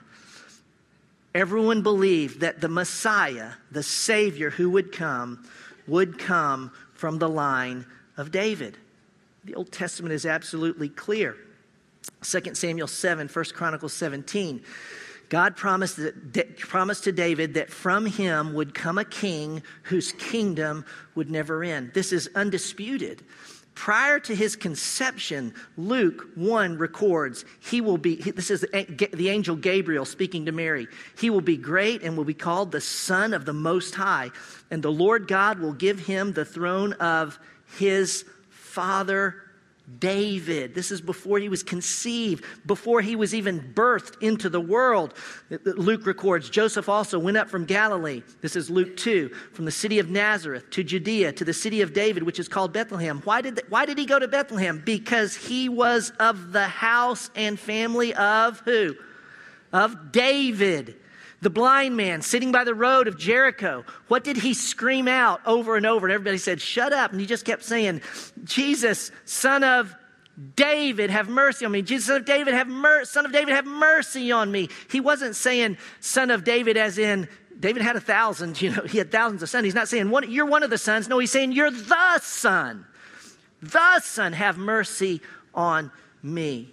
Everyone 1.33 1.83
believed 1.83 2.39
that 2.39 2.59
the 2.59 2.67
Messiah, 2.67 3.51
the 3.71 3.83
Savior 3.83 4.49
who 4.49 4.69
would 4.71 4.91
come, 4.91 5.47
would 5.87 6.17
come 6.17 6.71
from 6.93 7.19
the 7.19 7.29
line 7.29 7.85
of 8.17 8.31
David. 8.31 8.77
The 9.45 9.55
Old 9.55 9.71
Testament 9.71 10.13
is 10.13 10.25
absolutely 10.25 10.89
clear. 10.89 11.37
2 12.21 12.55
Samuel 12.55 12.87
7, 12.87 13.27
1 13.27 13.45
Chronicles 13.53 13.93
17. 13.93 14.61
God 15.29 15.55
promised, 15.55 15.97
that, 15.97 16.57
promised 16.57 17.03
to 17.03 17.11
David 17.11 17.53
that 17.53 17.69
from 17.69 18.05
him 18.05 18.53
would 18.53 18.73
come 18.73 18.97
a 18.97 19.05
king 19.05 19.61
whose 19.83 20.11
kingdom 20.13 20.85
would 21.15 21.29
never 21.29 21.63
end. 21.63 21.93
This 21.93 22.11
is 22.11 22.29
undisputed. 22.33 23.23
Prior 23.75 24.19
to 24.19 24.35
his 24.35 24.55
conception, 24.55 25.53
Luke 25.77 26.31
1 26.35 26.77
records, 26.77 27.45
he 27.59 27.79
will 27.79 27.97
be, 27.97 28.15
this 28.15 28.51
is 28.51 28.61
the 28.61 29.29
angel 29.29 29.55
Gabriel 29.55 30.03
speaking 30.03 30.47
to 30.47 30.51
Mary. 30.51 30.87
He 31.17 31.29
will 31.29 31.41
be 31.41 31.55
great 31.55 32.01
and 32.01 32.17
will 32.17 32.25
be 32.25 32.33
called 32.33 32.71
the 32.71 32.81
Son 32.81 33.33
of 33.33 33.45
the 33.45 33.53
Most 33.53 33.95
High. 33.95 34.31
And 34.69 34.83
the 34.83 34.91
Lord 34.91 35.27
God 35.27 35.59
will 35.59 35.73
give 35.73 35.99
him 35.99 36.33
the 36.33 36.43
throne 36.43 36.93
of 36.93 37.39
his 37.77 38.25
father 38.49 39.43
David. 39.97 40.75
This 40.75 40.91
is 40.91 41.01
before 41.01 41.39
he 41.39 41.49
was 41.49 41.63
conceived, 41.63 42.43
before 42.65 43.01
he 43.01 43.15
was 43.15 43.33
even 43.33 43.73
birthed 43.73 44.21
into 44.21 44.49
the 44.49 44.61
world. 44.61 45.13
Luke 45.63 46.05
records 46.05 46.49
Joseph 46.49 46.87
also 46.87 47.17
went 47.17 47.37
up 47.37 47.49
from 47.49 47.65
Galilee. 47.65 48.21
This 48.41 48.55
is 48.55 48.69
Luke 48.69 48.95
2, 48.97 49.29
from 49.53 49.65
the 49.65 49.71
city 49.71 49.99
of 49.99 50.09
Nazareth 50.09 50.69
to 50.71 50.83
Judea 50.83 51.31
to 51.33 51.45
the 51.45 51.53
city 51.53 51.81
of 51.81 51.93
David, 51.93 52.23
which 52.23 52.39
is 52.39 52.47
called 52.47 52.71
Bethlehem. 52.71 53.21
Why 53.23 53.41
did, 53.41 53.61
why 53.69 53.85
did 53.85 53.97
he 53.97 54.05
go 54.05 54.19
to 54.19 54.27
Bethlehem? 54.27 54.81
Because 54.85 55.35
he 55.35 55.69
was 55.69 56.11
of 56.19 56.51
the 56.51 56.67
house 56.67 57.29
and 57.35 57.59
family 57.59 58.13
of 58.13 58.59
who? 58.61 58.95
Of 59.73 60.11
David. 60.11 60.97
The 61.41 61.49
blind 61.49 61.95
man 61.95 62.21
sitting 62.21 62.51
by 62.51 62.65
the 62.65 62.73
road 62.73 63.07
of 63.07 63.17
Jericho, 63.17 63.85
what 64.09 64.23
did 64.23 64.37
he 64.37 64.53
scream 64.53 65.07
out 65.07 65.39
over 65.45 65.77
and 65.77 65.85
over? 65.85 66.05
And 66.05 66.13
everybody 66.13 66.37
said, 66.37 66.59
Shut 66.59 66.91
up. 66.91 67.11
And 67.11 67.21
he 67.21 67.25
just 67.25 67.45
kept 67.45 67.63
saying, 67.63 68.01
Jesus, 68.43 69.11
son 69.25 69.63
of 69.63 69.95
David, 70.55 71.09
have 71.09 71.29
mercy 71.29 71.65
on 71.65 71.71
me. 71.71 71.81
Jesus, 71.81 72.07
son 72.07 72.17
of 72.17 72.25
David, 72.25 72.53
have 72.53 72.67
mer- 72.67 73.05
son 73.05 73.25
of 73.25 73.31
David, 73.31 73.53
have 73.53 73.65
mercy 73.65 74.31
on 74.31 74.51
me. 74.51 74.69
He 74.89 74.99
wasn't 74.99 75.35
saying 75.35 75.77
son 75.99 76.29
of 76.31 76.43
David 76.43 76.75
as 76.75 76.97
in 76.97 77.27
David 77.59 77.81
had 77.81 77.95
a 77.95 78.01
thousand, 78.01 78.61
you 78.61 78.71
know, 78.71 78.81
he 78.87 78.97
had 78.97 79.11
thousands 79.11 79.43
of 79.43 79.49
sons. 79.49 79.65
He's 79.65 79.75
not 79.75 79.87
saying 79.87 80.09
one, 80.09 80.29
you're 80.31 80.45
one 80.45 80.63
of 80.63 80.69
the 80.69 80.77
sons. 80.77 81.07
No, 81.07 81.19
he's 81.19 81.31
saying 81.31 81.51
you're 81.51 81.71
the 81.71 82.19
son. 82.19 82.85
The 83.61 83.99
son, 83.99 84.33
have 84.33 84.57
mercy 84.57 85.21
on 85.53 85.91
me. 86.23 86.69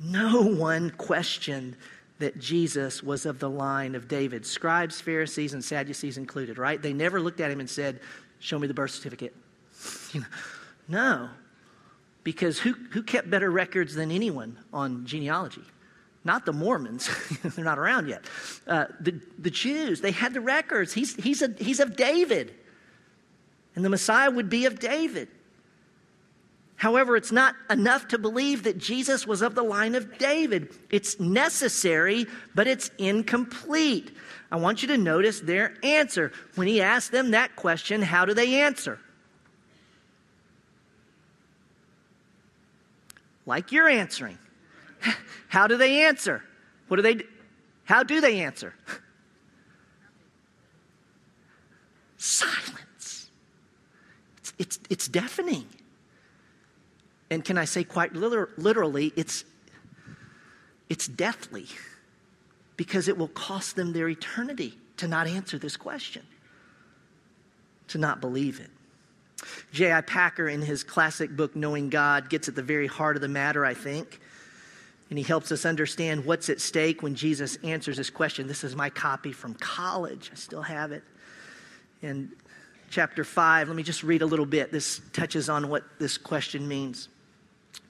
No 0.00 0.42
one 0.42 0.90
questioned 0.90 1.76
that 2.18 2.38
Jesus 2.38 3.02
was 3.02 3.26
of 3.26 3.38
the 3.38 3.50
line 3.50 3.94
of 3.94 4.08
David. 4.08 4.46
Scribes, 4.46 5.00
Pharisees, 5.00 5.52
and 5.52 5.64
Sadducees 5.64 6.16
included, 6.16 6.58
right? 6.58 6.80
They 6.80 6.92
never 6.92 7.20
looked 7.20 7.40
at 7.40 7.50
him 7.50 7.60
and 7.60 7.68
said, 7.68 8.00
Show 8.38 8.58
me 8.58 8.66
the 8.66 8.74
birth 8.74 8.90
certificate. 8.90 9.34
no, 10.88 11.28
because 12.22 12.58
who, 12.58 12.74
who 12.90 13.02
kept 13.02 13.30
better 13.30 13.50
records 13.50 13.94
than 13.94 14.10
anyone 14.10 14.58
on 14.72 15.06
genealogy? 15.06 15.62
Not 16.24 16.44
the 16.44 16.52
Mormons, 16.52 17.08
they're 17.42 17.64
not 17.64 17.78
around 17.78 18.08
yet. 18.08 18.24
Uh, 18.66 18.86
the, 19.00 19.20
the 19.38 19.50
Jews, 19.50 20.00
they 20.00 20.10
had 20.10 20.34
the 20.34 20.40
records. 20.40 20.92
He's, 20.92 21.14
he's, 21.14 21.40
a, 21.40 21.54
he's 21.58 21.80
of 21.80 21.96
David, 21.96 22.52
and 23.74 23.84
the 23.84 23.88
Messiah 23.88 24.30
would 24.30 24.50
be 24.50 24.66
of 24.66 24.80
David. 24.80 25.28
However, 26.76 27.16
it's 27.16 27.32
not 27.32 27.54
enough 27.70 28.08
to 28.08 28.18
believe 28.18 28.64
that 28.64 28.76
Jesus 28.76 29.26
was 29.26 29.40
of 29.40 29.54
the 29.54 29.62
line 29.62 29.94
of 29.94 30.18
David. 30.18 30.74
It's 30.90 31.18
necessary, 31.18 32.26
but 32.54 32.66
it's 32.66 32.90
incomplete. 32.98 34.14
I 34.52 34.56
want 34.56 34.82
you 34.82 34.88
to 34.88 34.98
notice 34.98 35.40
their 35.40 35.74
answer. 35.82 36.32
When 36.54 36.68
he 36.68 36.82
asked 36.82 37.12
them 37.12 37.30
that 37.30 37.56
question, 37.56 38.02
how 38.02 38.26
do 38.26 38.34
they 38.34 38.60
answer? 38.60 38.98
Like 43.46 43.72
you're 43.72 43.88
answering. 43.88 44.38
How 45.48 45.68
do 45.68 45.76
they 45.76 46.04
answer? 46.04 46.42
What 46.88 46.96
do 46.96 47.02
they 47.02 47.24
How 47.84 48.02
do 48.02 48.20
they 48.20 48.40
answer? 48.40 48.74
Silence. 52.16 53.30
It's, 54.38 54.52
it's, 54.58 54.80
it's 54.90 55.08
deafening. 55.08 55.66
And 57.30 57.44
can 57.44 57.58
I 57.58 57.64
say 57.64 57.84
quite 57.84 58.14
literally, 58.14 59.12
it's, 59.16 59.44
it's 60.88 61.08
deathly 61.08 61.66
because 62.76 63.08
it 63.08 63.18
will 63.18 63.28
cost 63.28 63.76
them 63.76 63.92
their 63.92 64.08
eternity 64.08 64.78
to 64.98 65.08
not 65.08 65.26
answer 65.26 65.58
this 65.58 65.76
question, 65.76 66.22
to 67.88 67.98
not 67.98 68.20
believe 68.20 68.60
it. 68.60 68.70
J.I. 69.72 70.00
Packer, 70.02 70.48
in 70.48 70.62
his 70.62 70.82
classic 70.82 71.30
book, 71.30 71.54
Knowing 71.56 71.90
God, 71.90 72.30
gets 72.30 72.48
at 72.48 72.54
the 72.54 72.62
very 72.62 72.86
heart 72.86 73.16
of 73.16 73.22
the 73.22 73.28
matter, 73.28 73.64
I 73.64 73.74
think. 73.74 74.20
And 75.10 75.18
he 75.18 75.24
helps 75.24 75.52
us 75.52 75.64
understand 75.64 76.24
what's 76.24 76.48
at 76.48 76.60
stake 76.60 77.02
when 77.02 77.14
Jesus 77.14 77.56
answers 77.62 77.96
this 77.96 78.10
question. 78.10 78.48
This 78.48 78.64
is 78.64 78.74
my 78.74 78.90
copy 78.90 79.32
from 79.32 79.54
college. 79.54 80.30
I 80.32 80.36
still 80.36 80.62
have 80.62 80.90
it. 80.90 81.04
In 82.02 82.32
chapter 82.90 83.22
5, 83.22 83.68
let 83.68 83.76
me 83.76 83.82
just 83.82 84.02
read 84.02 84.22
a 84.22 84.26
little 84.26 84.46
bit. 84.46 84.72
This 84.72 85.00
touches 85.12 85.48
on 85.48 85.68
what 85.68 85.84
this 85.98 86.18
question 86.18 86.66
means. 86.66 87.08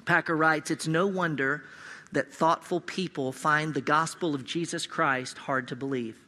Packer 0.06 0.36
writes 0.36 0.70
It's 0.70 0.88
no 0.88 1.06
wonder 1.06 1.64
that 2.12 2.32
thoughtful 2.32 2.80
people 2.80 3.32
find 3.32 3.74
the 3.74 3.80
gospel 3.80 4.34
of 4.34 4.44
Jesus 4.44 4.86
Christ 4.86 5.36
hard 5.36 5.68
to 5.68 5.76
believe. 5.76 6.18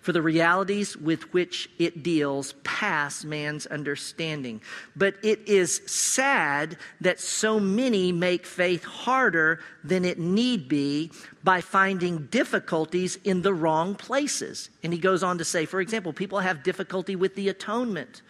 For 0.00 0.12
the 0.12 0.22
realities 0.22 0.96
with 0.96 1.32
which 1.32 1.70
it 1.78 2.02
deals 2.02 2.54
pass 2.64 3.24
man's 3.24 3.66
understanding. 3.66 4.60
But 4.96 5.14
it 5.22 5.48
is 5.48 5.80
sad 5.86 6.76
that 7.00 7.20
so 7.20 7.60
many 7.60 8.10
make 8.10 8.44
faith 8.44 8.84
harder 8.84 9.60
than 9.84 10.04
it 10.04 10.18
need 10.18 10.68
be 10.68 11.12
by 11.44 11.60
finding 11.60 12.26
difficulties 12.26 13.16
in 13.22 13.42
the 13.42 13.54
wrong 13.54 13.94
places. 13.94 14.70
And 14.82 14.92
he 14.92 14.98
goes 14.98 15.22
on 15.22 15.38
to 15.38 15.44
say, 15.44 15.66
for 15.66 15.80
example, 15.80 16.12
people 16.12 16.40
have 16.40 16.64
difficulty 16.64 17.14
with 17.14 17.36
the 17.36 17.48
atonement 17.48 18.22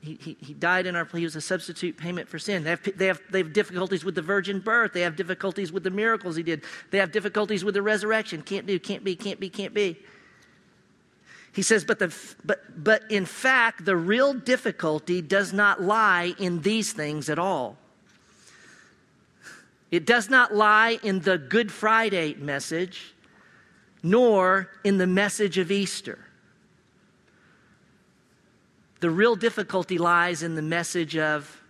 he, 0.00 0.18
he, 0.20 0.36
he 0.40 0.54
died 0.54 0.86
in 0.86 0.96
our 0.96 1.04
place. 1.04 1.20
He 1.20 1.24
was 1.24 1.36
a 1.36 1.40
substitute 1.40 1.96
payment 1.96 2.28
for 2.28 2.38
sin. 2.38 2.64
They 2.64 2.70
have, 2.70 2.82
they, 2.96 3.06
have, 3.06 3.20
they 3.30 3.38
have 3.38 3.52
difficulties 3.52 4.04
with 4.04 4.14
the 4.14 4.22
virgin 4.22 4.60
birth. 4.60 4.92
They 4.92 5.02
have 5.02 5.16
difficulties 5.16 5.72
with 5.72 5.84
the 5.84 5.90
miracles 5.90 6.36
he 6.36 6.42
did. 6.42 6.64
They 6.90 6.98
have 6.98 7.12
difficulties 7.12 7.64
with 7.64 7.74
the 7.74 7.82
resurrection. 7.82 8.42
Can't 8.42 8.66
do, 8.66 8.78
can't 8.78 9.04
be, 9.04 9.14
can't 9.14 9.38
be, 9.38 9.48
can't 9.48 9.74
be. 9.74 9.98
He 11.52 11.62
says, 11.62 11.84
but, 11.84 11.98
the, 11.98 12.14
but, 12.44 12.84
but 12.84 13.10
in 13.10 13.24
fact, 13.24 13.84
the 13.84 13.96
real 13.96 14.34
difficulty 14.34 15.22
does 15.22 15.52
not 15.52 15.82
lie 15.82 16.34
in 16.38 16.62
these 16.62 16.92
things 16.92 17.28
at 17.28 17.38
all. 17.38 17.76
It 19.90 20.04
does 20.04 20.28
not 20.28 20.54
lie 20.54 20.98
in 21.02 21.20
the 21.20 21.38
Good 21.38 21.72
Friday 21.72 22.34
message, 22.34 23.14
nor 24.02 24.70
in 24.84 24.98
the 24.98 25.06
message 25.06 25.58
of 25.58 25.70
Easter. 25.70 26.27
The 29.00 29.10
real 29.10 29.36
difficulty 29.36 29.96
lies 29.96 30.42
in 30.42 30.54
the 30.54 30.62
message 30.62 31.16
of 31.16 31.62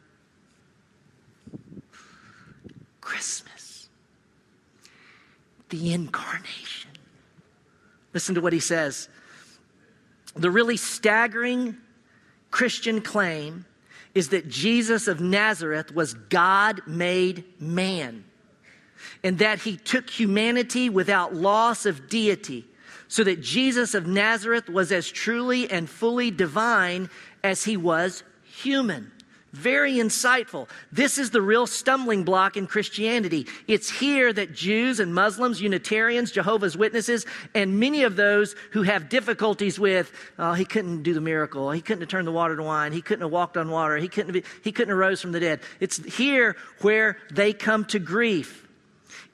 Christmas, 3.01 3.89
the 5.69 5.93
incarnation. 5.93 6.91
Listen 8.15 8.35
to 8.35 8.41
what 8.41 8.53
he 8.53 8.61
says. 8.61 9.09
The 10.35 10.51
really 10.51 10.77
staggering 10.77 11.77
Christian 12.51 13.03
claim 13.03 13.67
is 14.15 14.31
that 14.31 14.49
Jesus 14.49 15.07
of 15.07 15.21
Nazareth 15.21 15.95
was 15.95 16.15
God 16.15 16.81
made 16.87 17.45
man, 17.61 18.25
and 19.23 19.39
that 19.39 19.61
he 19.61 19.77
took 19.77 20.09
humanity 20.09 20.89
without 20.89 21.35
loss 21.35 21.85
of 21.85 22.09
deity 22.09 22.67
so 23.09 23.25
that 23.25 23.41
Jesus 23.41 23.95
of 23.95 24.07
Nazareth 24.07 24.69
was 24.69 24.93
as 24.93 25.11
truly 25.11 25.71
and 25.71 25.89
fully 25.89 26.31
divine 26.31 27.11
as 27.43 27.65
he 27.65 27.77
was 27.77 28.23
human. 28.45 29.11
Very 29.53 29.95
insightful. 29.95 30.69
This 30.93 31.17
is 31.17 31.31
the 31.31 31.41
real 31.41 31.67
stumbling 31.67 32.23
block 32.23 32.59
in 32.59 32.67
Christianity. 32.67 33.47
It's 33.67 33.89
here 33.89 34.31
that 34.31 34.53
Jews 34.53 35.01
and 35.01 35.15
Muslims, 35.15 35.59
Unitarians, 35.59 36.33
Jehovah's 36.33 36.77
Witnesses, 36.77 37.25
and 37.55 37.81
many 37.81 38.03
of 38.03 38.15
those 38.15 38.55
who 38.73 38.83
have 38.83 39.09
difficulties 39.09 39.81
with, 39.81 40.13
oh, 40.39 40.53
he 40.53 40.67
couldn't 40.67 41.03
do 41.03 41.15
the 41.15 41.23
miracle. 41.23 41.71
He 41.71 41.81
couldn't 41.81 42.03
have 42.03 42.11
turned 42.11 42.27
the 42.27 42.33
water 42.33 42.57
to 42.57 42.63
wine. 42.63 42.93
He 42.93 43.01
couldn't 43.01 43.23
have 43.23 43.33
walked 43.33 43.57
on 43.57 43.71
water. 43.71 43.97
He 43.97 44.09
couldn't 44.09 44.35
have, 44.35 44.45
he 44.63 44.71
couldn't 44.71 44.91
have 44.91 44.99
rose 44.99 45.23
from 45.23 45.33
the 45.33 45.41
dead. 45.41 45.61
It's 45.81 45.97
here 46.17 46.55
where 46.83 47.17
they 47.33 47.55
come 47.55 47.87
to 47.87 47.99
grief. 47.99 48.68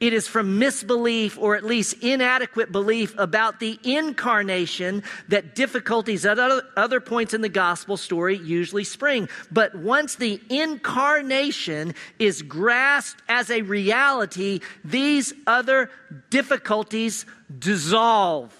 It 0.05 0.13
is 0.13 0.29
from 0.29 0.59
misbelief 0.59 1.39
or 1.39 1.57
at 1.57 1.65
least 1.65 1.95
inadequate 2.03 2.71
belief 2.71 3.15
about 3.17 3.59
the 3.59 3.79
incarnation 3.83 5.03
that 5.29 5.55
difficulties 5.55 6.27
at 6.27 6.39
other 6.39 7.01
points 7.01 7.33
in 7.33 7.41
the 7.41 7.49
gospel 7.49 7.97
story 7.97 8.37
usually 8.37 8.85
spring. 8.85 9.31
But 9.51 9.75
once 9.75 10.17
the 10.17 10.43
incarnation 10.51 11.95
is 12.19 12.43
grasped 12.43 13.23
as 13.31 13.51
a 13.51 13.63
reality, 13.63 14.61
these 14.85 15.33
other 15.47 15.91
difficulties 16.29 17.25
dissolve. 17.59 18.53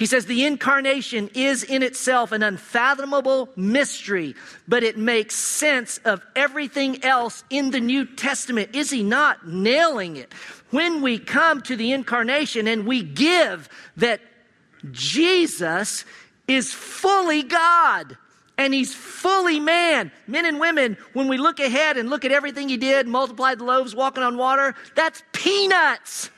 He 0.00 0.06
says 0.06 0.24
the 0.24 0.46
incarnation 0.46 1.28
is 1.34 1.62
in 1.62 1.82
itself 1.82 2.32
an 2.32 2.42
unfathomable 2.42 3.50
mystery, 3.54 4.34
but 4.66 4.82
it 4.82 4.96
makes 4.96 5.34
sense 5.34 5.98
of 6.06 6.24
everything 6.34 7.04
else 7.04 7.44
in 7.50 7.70
the 7.70 7.80
New 7.80 8.06
Testament. 8.06 8.74
Is 8.74 8.88
he 8.88 9.02
not 9.02 9.46
nailing 9.46 10.16
it? 10.16 10.32
When 10.70 11.02
we 11.02 11.18
come 11.18 11.60
to 11.64 11.76
the 11.76 11.92
incarnation 11.92 12.66
and 12.66 12.86
we 12.86 13.02
give 13.02 13.68
that 13.98 14.22
Jesus 14.90 16.06
is 16.48 16.72
fully 16.72 17.42
God 17.42 18.16
and 18.56 18.72
he's 18.72 18.94
fully 18.94 19.60
man. 19.60 20.12
Men 20.26 20.46
and 20.46 20.58
women, 20.58 20.96
when 21.12 21.28
we 21.28 21.36
look 21.36 21.60
ahead 21.60 21.98
and 21.98 22.08
look 22.08 22.24
at 22.24 22.32
everything 22.32 22.70
he 22.70 22.78
did, 22.78 23.06
multiplied 23.06 23.58
the 23.58 23.64
loaves, 23.64 23.94
walking 23.94 24.22
on 24.22 24.38
water, 24.38 24.74
that's 24.94 25.22
peanuts. 25.32 26.30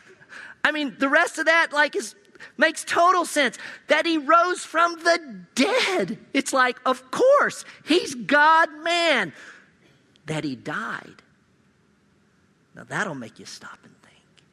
I 0.64 0.72
mean, 0.72 0.96
the 0.98 1.08
rest 1.08 1.38
of 1.38 1.46
that, 1.46 1.72
like, 1.72 1.94
is 1.94 2.16
Makes 2.62 2.84
total 2.84 3.24
sense 3.24 3.58
that 3.88 4.06
he 4.06 4.18
rose 4.18 4.64
from 4.64 4.94
the 5.00 5.44
dead. 5.56 6.16
It's 6.32 6.52
like, 6.52 6.78
of 6.86 7.10
course, 7.10 7.64
he's 7.84 8.14
God 8.14 8.68
man. 8.84 9.32
That 10.26 10.44
he 10.44 10.54
died. 10.54 11.22
Now 12.76 12.84
that'll 12.84 13.16
make 13.16 13.40
you 13.40 13.46
stop 13.46 13.80
and 13.82 13.92
think. 14.02 14.44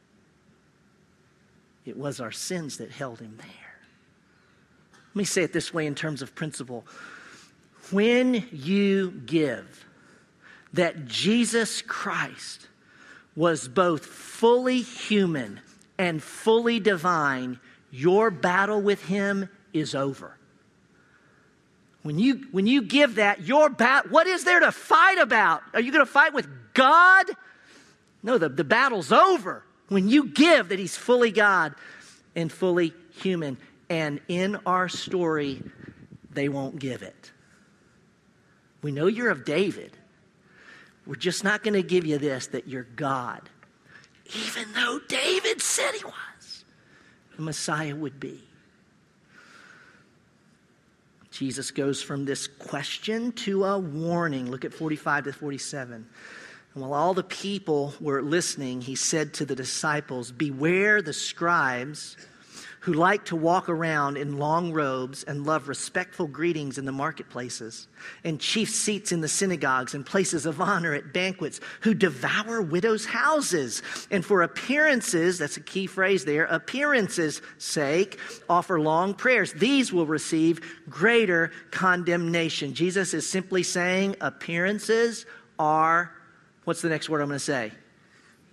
It 1.85 1.97
was 1.97 2.19
our 2.19 2.31
sins 2.31 2.77
that 2.77 2.89
held 2.89 3.19
him 3.19 3.37
there. 3.37 3.77
Let 5.09 5.15
me 5.15 5.23
say 5.23 5.43
it 5.43 5.53
this 5.53 5.71
way 5.71 5.85
in 5.85 5.93
terms 5.93 6.23
of 6.23 6.33
principle. 6.33 6.87
When 7.91 8.43
you 8.51 9.11
give 9.27 9.85
that 10.73 11.05
Jesus 11.05 11.83
Christ 11.83 12.69
was 13.35 13.67
both 13.67 14.03
fully 14.03 14.81
human 14.81 15.59
and 15.99 16.23
fully 16.23 16.79
divine, 16.79 17.59
your 17.91 18.31
battle 18.31 18.81
with 18.81 19.03
him 19.05 19.49
is 19.73 19.95
over. 19.95 20.35
When 22.03 22.17
you, 22.17 22.47
when 22.51 22.65
you 22.65 22.81
give 22.81 23.15
that, 23.15 23.41
your 23.41 23.69
bat, 23.69 24.09
what 24.09 24.25
is 24.25 24.43
there 24.43 24.61
to 24.61 24.71
fight 24.71 25.17
about? 25.17 25.61
Are 25.73 25.81
you 25.81 25.91
going 25.91 26.05
to 26.05 26.11
fight 26.11 26.33
with 26.33 26.47
God? 26.73 27.25
No, 28.23 28.37
the, 28.37 28.49
the 28.49 28.63
battle's 28.63 29.11
over. 29.11 29.63
When 29.89 30.07
you 30.07 30.27
give 30.29 30.69
that 30.69 30.79
he's 30.79 30.95
fully 30.95 31.31
God 31.31 31.75
and 32.35 32.51
fully 32.51 32.93
human. 33.21 33.57
And 33.89 34.21
in 34.27 34.57
our 34.65 34.87
story, 34.87 35.61
they 36.31 36.47
won't 36.47 36.79
give 36.79 37.01
it. 37.01 37.31
We 38.81 38.91
know 38.91 39.07
you're 39.07 39.29
of 39.29 39.43
David. 39.43 39.97
We're 41.05 41.15
just 41.15 41.43
not 41.43 41.63
going 41.63 41.73
to 41.73 41.83
give 41.83 42.05
you 42.05 42.17
this 42.17 42.47
that 42.47 42.67
you're 42.67 42.83
God, 42.83 43.41
even 44.35 44.71
though 44.73 44.99
David 45.07 45.59
said 45.61 45.93
he 45.95 46.05
was 46.05 46.13
the 47.39 47.45
Messiah 47.45 47.95
would 47.95 48.19
be. 48.19 48.43
Jesus 51.31 51.71
goes 51.71 52.01
from 52.03 52.25
this 52.25 52.47
question 52.47 53.31
to 53.31 53.63
a 53.63 53.79
warning. 53.79 54.51
Look 54.51 54.65
at 54.65 54.73
45 54.73 55.23
to 55.23 55.31
47. 55.31 56.05
And 56.73 56.83
while 56.83 56.93
all 56.93 57.13
the 57.13 57.23
people 57.23 57.93
were 58.01 58.21
listening, 58.21 58.81
he 58.81 58.95
said 58.95 59.33
to 59.35 59.45
the 59.45 59.55
disciples, 59.55 60.33
Beware 60.33 61.01
the 61.01 61.13
scribes 61.13 62.17
who 62.81 62.93
like 62.93 63.25
to 63.25 63.35
walk 63.35 63.67
around 63.67 64.17
in 64.17 64.37
long 64.37 64.71
robes 64.71 65.23
and 65.23 65.45
love 65.45 65.67
respectful 65.67 66.27
greetings 66.27 66.77
in 66.77 66.85
the 66.85 66.91
marketplaces, 66.91 67.87
and 68.23 68.39
chief 68.39 68.69
seats 68.69 69.11
in 69.11 69.21
the 69.21 69.27
synagogues 69.27 69.93
and 69.93 70.05
places 70.05 70.45
of 70.45 70.61
honor 70.61 70.93
at 70.93 71.13
banquets, 71.13 71.59
who 71.81 71.93
devour 71.93 72.61
widows' 72.61 73.05
houses, 73.05 73.81
and 74.11 74.25
for 74.25 74.41
appearances, 74.41 75.37
that's 75.37 75.57
a 75.57 75.61
key 75.61 75.87
phrase 75.87 76.23
there, 76.23 76.45
appearances' 76.45 77.41
sake, 77.57 78.17
offer 78.49 78.79
long 78.79 79.13
prayers. 79.13 79.51
These 79.53 79.91
will 79.91 80.05
receive 80.05 80.61
greater 80.89 81.51
condemnation. 81.71 82.73
Jesus 82.73 83.13
is 83.13 83.29
simply 83.29 83.63
saying 83.63 84.15
appearances 84.21 85.25
are, 85.57 86.13
what's 86.63 86.81
the 86.81 86.89
next 86.89 87.09
word 87.09 87.21
I'm 87.21 87.27
going 87.27 87.39
to 87.39 87.43
say? 87.43 87.71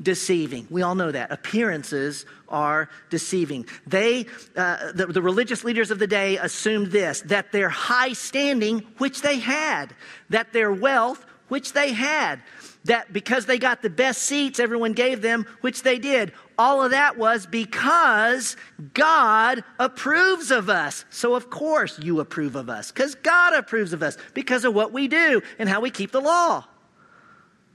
Deceiving. 0.03 0.67
We 0.71 0.83
all 0.83 0.95
know 0.95 1.11
that. 1.11 1.33
Appearances 1.33 2.27
are 2.49 2.89
deceiving. 3.11 3.67
They, 3.87 4.27
uh, 4.57 4.93
the, 4.93 5.07
the 5.07 5.23
religious 5.23 5.65
leaders 5.65 5.91
of 5.91 5.99
the 5.99 6.07
day 6.07 6.37
assumed 6.37 6.89
this 6.89 7.23
that 7.23 7.53
their 7.53 7.69
high 7.69 8.13
standing, 8.13 8.81
which 8.99 9.23
they 9.23 9.39
had, 9.39 9.95
that 10.31 10.53
their 10.53 10.73
wealth, 10.73 11.25
which 11.49 11.73
they 11.73 11.93
had, 11.93 12.41
that 12.85 13.13
because 13.13 13.47
they 13.47 13.59
got 13.59 13.83
the 13.83 13.91
best 13.91 14.23
seats 14.23 14.61
everyone 14.61 14.93
gave 14.93 15.23
them, 15.23 15.47
which 15.61 15.83
they 15.83 15.99
did, 15.99 16.33
all 16.59 16.83
of 16.83 16.93
that 16.93 17.17
was 17.17 17.47
because 17.47 18.57
God 18.95 19.63
approves 19.79 20.51
of 20.51 20.71
us. 20.71 21.05
So, 21.11 21.35
of 21.35 21.51
course, 21.51 21.99
you 21.99 22.21
approve 22.21 22.57
of 22.57 22.71
us 22.71 22.91
because 22.91 23.15
God 23.15 23.55
approves 23.55 23.93
of 23.93 24.03
us 24.03 24.17
because 24.35 24.65
of 24.65 24.75
what 24.75 24.93
we 24.93 25.09
do 25.09 25.43
and 25.59 25.69
how 25.69 25.81
we 25.81 25.91
keep 25.91 26.13
the 26.13 26.21
law. 26.21 26.65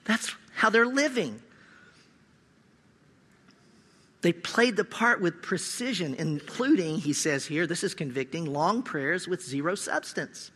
That's 0.05 0.34
how 0.53 0.69
they're 0.69 0.88
living. 0.88 1.41
They 4.21 4.34
played 4.34 4.75
the 4.75 4.84
part 4.86 5.19
with 5.19 5.41
precision, 5.41 6.13
including, 6.15 6.97
he 6.97 7.13
says 7.13 7.45
here, 7.45 7.65
this 7.65 7.84
is 7.84 7.95
convicting, 7.95 8.45
long 8.45 8.84
prayers 8.84 9.27
with 9.27 9.41
zero 9.43 9.73
substance. 9.73 10.51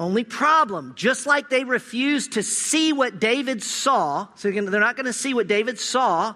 Only 0.00 0.24
problem, 0.24 0.94
just 0.96 1.26
like 1.26 1.48
they 1.50 1.62
refused 1.62 2.32
to 2.32 2.42
see 2.42 2.92
what 2.92 3.20
David 3.20 3.62
saw, 3.62 4.26
so 4.34 4.50
they're 4.50 4.80
not 4.80 4.96
going 4.96 5.06
to 5.06 5.12
see 5.12 5.34
what 5.34 5.46
David 5.46 5.78
saw, 5.78 6.34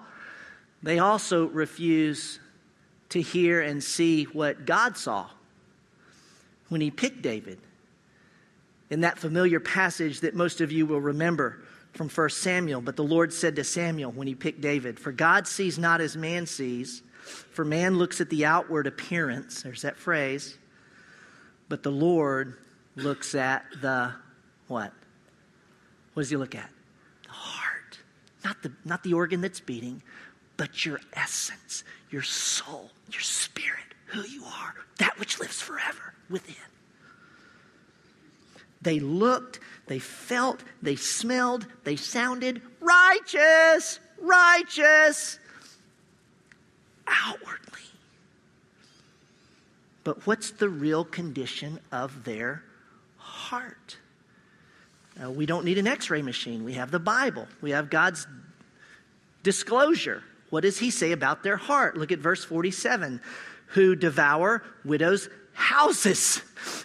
they 0.83 1.01
also 1.01 1.47
refuse 1.47 2.39
to 3.09 3.21
hear 3.21 3.61
and 3.61 3.83
see 3.83 4.25
what 4.25 4.65
God 4.65 4.97
saw 4.97 5.29
when 6.69 6.81
he 6.81 6.93
picked 6.93 7.23
David. 7.23 7.59
In 8.91 9.01
that 9.01 9.19
familiar 9.19 9.59
passage 9.59 10.21
that 10.21 10.37
most 10.37 10.61
of 10.61 10.71
you 10.71 10.87
will 10.87 11.01
remember, 11.01 11.61
from 11.93 12.09
1 12.09 12.31
Samuel. 12.31 12.81
But 12.81 12.97
the 12.97 13.05
Lord 13.05 13.33
said 13.33 13.57
to 13.57 13.65
Samuel 13.65 14.13
when 14.13 14.27
he 14.27 14.35
picked 14.35 14.61
David, 14.61 14.99
For 14.99 15.13
God 15.13 15.47
sees 15.47 15.79
not 15.79 16.01
as 16.01 16.17
man 16.17 16.47
sees, 16.47 17.03
for 17.21 17.65
man 17.65 17.99
looks 17.99 18.21
at 18.21 18.31
the 18.31 18.47
outward 18.47 18.87
appearance. 18.87 19.63
There's 19.63 19.83
that 19.83 19.97
phrase. 19.97 20.57
But 21.69 21.83
the 21.83 21.91
Lord 21.91 22.57
looks 22.97 23.35
at 23.35 23.65
the 23.81 24.13
what? 24.69 24.93
What 26.15 26.23
does 26.23 26.31
he 26.31 26.37
look 26.37 26.55
at? 26.55 26.71
The 27.25 27.31
heart. 27.31 27.99
Not 28.45 28.63
the, 28.63 28.73
not 28.85 29.03
the 29.03 29.15
organ 29.15 29.41
that's 29.41 29.61
beating, 29.61 30.03
but 30.57 30.85
your 30.85 31.01
essence, 31.13 31.85
your 32.11 32.23
soul, 32.23 32.91
your 33.13 33.21
spirit, 33.21 33.79
who 34.07 34.23
you 34.23 34.45
are, 34.45 34.75
that 34.99 35.19
which 35.19 35.39
lives 35.39 35.61
forever 35.61 36.15
within. 36.31 36.55
They 38.81 39.01
looked, 39.01 39.61
they 39.87 39.99
felt, 39.99 40.63
they 40.83 40.97
smelled, 40.97 41.67
they 41.85 41.97
sounded 41.97 42.63
righteous, 42.81 44.01
righteous 44.21 45.39
outwardly. 47.07 47.81
But 50.05 50.27
what's 50.27 50.53
the 50.53 50.69
real 50.69 51.05
condition 51.05 51.81
of 51.91 52.25
their 52.25 52.63
heart? 53.17 53.97
Uh, 55.23 55.31
we 55.31 55.47
don't 55.47 55.65
need 55.65 55.79
an 55.79 55.87
x 55.87 56.11
ray 56.11 56.23
machine. 56.23 56.65
We 56.65 56.75
have 56.75 56.91
the 56.91 57.01
Bible, 57.01 57.49
we 57.61 57.71
have 57.73 57.91
God's 57.91 58.27
disclosure. 59.43 60.23
What 60.51 60.63
does 60.63 60.79
he 60.79 60.91
say 60.91 61.13
about 61.13 61.43
their 61.43 61.59
heart? 61.59 61.97
Look 61.97 62.11
at 62.11 62.21
verse 62.21 62.43
47 62.43 63.21
who 63.69 63.95
devour 63.95 64.63
widows' 64.85 65.29
houses. 65.59 66.41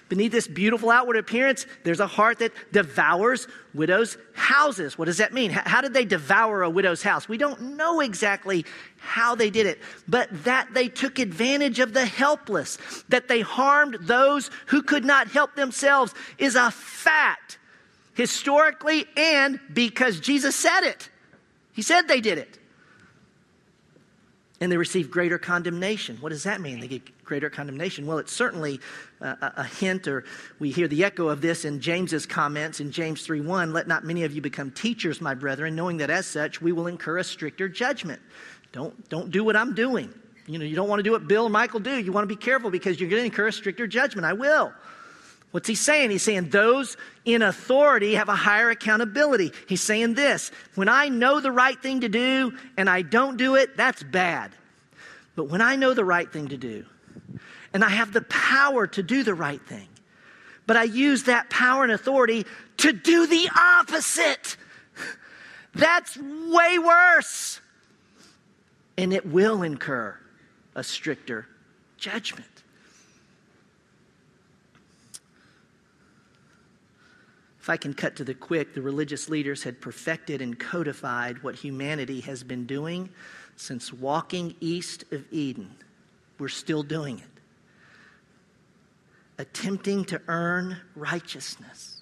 Beneath 0.10 0.32
this 0.32 0.48
beautiful 0.48 0.90
outward 0.90 1.18
appearance, 1.18 1.68
there's 1.84 2.00
a 2.00 2.08
heart 2.08 2.40
that 2.40 2.52
devours 2.72 3.48
widows' 3.74 4.18
houses. 4.34 4.98
What 4.98 5.06
does 5.06 5.18
that 5.18 5.32
mean? 5.32 5.52
How 5.52 5.82
did 5.82 5.94
they 5.94 6.06
devour 6.06 6.64
a 6.64 6.70
widow's 6.70 7.04
house? 7.04 7.30
We 7.30 7.38
don't 7.38 7.76
know 7.78 8.00
exactly 8.00 8.66
how 8.98 9.36
they 9.36 9.50
did 9.50 9.68
it, 9.68 9.80
but 10.08 10.30
that 10.44 10.74
they 10.74 10.88
took 10.90 11.20
advantage 11.20 11.80
of 11.80 11.94
the 11.94 12.06
helpless, 12.06 12.78
that 13.10 13.28
they 13.28 13.42
harmed 13.42 13.98
those 14.02 14.50
who 14.68 14.82
could 14.82 15.06
not 15.06 15.28
help 15.28 15.56
themselves 15.56 16.14
is 16.38 16.56
a 16.56 16.72
fact, 16.72 17.60
historically, 18.16 19.06
and 19.16 19.60
because 19.72 20.20
Jesus 20.20 20.56
said 20.56 20.82
it. 20.82 21.10
He 21.74 21.84
said 21.84 22.08
they 22.08 22.22
did 22.22 22.38
it 22.38 22.60
and 24.64 24.72
they 24.72 24.78
receive 24.78 25.12
greater 25.12 25.38
condemnation. 25.38 26.16
What 26.22 26.30
does 26.30 26.44
that 26.44 26.62
mean? 26.62 26.80
They 26.80 26.88
get 26.88 27.26
greater 27.26 27.50
condemnation. 27.50 28.08
Well, 28.08 28.18
it's 28.18 28.32
certainly 28.32 28.80
uh, 29.20 29.36
a, 29.42 29.54
a 29.58 29.64
hint, 29.66 30.08
or 30.08 30.24
we 30.58 30.72
hear 30.72 30.88
the 30.88 31.04
echo 31.04 31.28
of 31.28 31.42
this 31.42 31.66
in 31.66 31.82
James's 31.82 32.26
comments 32.26 32.80
in 32.80 32.90
James 32.90 33.28
3:1. 33.28 33.74
Let 33.74 33.90
not 33.90 34.06
many 34.06 34.24
of 34.24 34.32
you 34.34 34.40
become 34.40 34.72
teachers, 34.72 35.20
my 35.20 35.34
brethren, 35.34 35.76
knowing 35.76 35.98
that 35.98 36.10
as 36.10 36.26
such 36.28 36.62
we 36.62 36.72
will 36.72 36.88
incur 36.88 37.18
a 37.18 37.26
stricter 37.26 37.68
judgment. 37.68 38.22
Don't 38.72 39.10
don't 39.10 39.32
do 39.32 39.44
what 39.44 39.58
I'm 39.58 39.76
doing. 39.76 40.14
You 40.48 40.60
know, 40.60 40.66
you 40.66 40.78
don't 40.78 40.88
want 40.88 41.00
to 41.00 41.04
do 41.04 41.12
what 41.12 41.28
Bill 41.28 41.46
and 41.46 41.52
Michael 41.52 41.82
do. 41.82 41.98
You 41.98 42.14
want 42.14 42.24
to 42.24 42.34
be 42.34 42.40
careful 42.40 42.70
because 42.72 43.02
you're 43.02 43.10
going 43.10 43.22
to 43.22 43.26
incur 43.26 43.48
a 43.48 43.52
stricter 43.52 43.86
judgment. 43.86 44.26
I 44.26 44.32
will. 44.32 44.72
What's 45.54 45.68
he 45.68 45.76
saying? 45.76 46.10
He's 46.10 46.24
saying 46.24 46.50
those 46.50 46.98
in 47.26 47.44
authority 47.44 48.16
have 48.16 48.28
a 48.28 48.36
higher 48.36 48.72
accountability. 48.72 49.52
He's 49.70 49.84
saying 49.84 50.16
this 50.16 50.50
when 50.74 50.90
I 50.90 51.10
know 51.10 51.40
the 51.40 51.52
right 51.52 51.80
thing 51.80 52.02
to 52.02 52.10
do 52.10 52.58
and 52.76 52.90
I 52.90 53.04
don't 53.04 53.38
do 53.38 53.54
it, 53.54 53.78
that's 53.78 54.02
bad. 54.02 54.50
But 55.36 55.50
when 55.50 55.62
I 55.62 55.76
know 55.76 55.94
the 55.94 56.04
right 56.04 56.32
thing 56.32 56.48
to 56.48 56.58
do, 56.58 56.86
and 57.72 57.84
I 57.84 57.90
have 57.90 58.14
the 58.14 58.24
power 58.24 58.88
to 58.88 59.04
do 59.04 59.22
the 59.22 59.36
right 59.36 59.62
thing, 59.62 59.88
but 60.66 60.76
I 60.76 60.86
use 60.86 61.26
that 61.26 61.52
power 61.52 61.84
and 61.84 61.92
authority 61.92 62.48
to 62.78 62.92
do 62.92 63.28
the 63.28 63.48
opposite, 63.56 64.58
that's 65.76 66.18
way 66.18 66.80
worse. 66.80 67.62
And 68.98 69.14
it 69.14 69.28
will 69.28 69.62
incur 69.62 70.18
a 70.74 70.84
stricter 70.84 71.46
judgment. 71.98 72.53
If 77.64 77.70
I 77.70 77.78
can 77.78 77.94
cut 77.94 78.18
to 78.18 78.26
the 78.26 78.34
quick, 78.34 78.74
the 78.74 78.82
religious 78.82 79.30
leaders 79.30 79.64
had 79.64 79.80
perfected 79.80 80.42
and 80.42 80.60
codified 80.60 81.44
what 81.44 81.56
humanity 81.56 82.20
has 82.20 82.44
been 82.44 82.66
doing 82.66 83.08
since 83.56 83.94
walking 83.94 84.54
east 84.60 85.06
of 85.14 85.24
Eden. 85.32 85.74
We're 86.40 86.50
still 86.50 86.84
doing 86.84 87.20
it. 87.20 87.26
Attempting 89.38 90.04
to 90.06 90.22
earn 90.28 90.76
righteousness, 90.94 92.02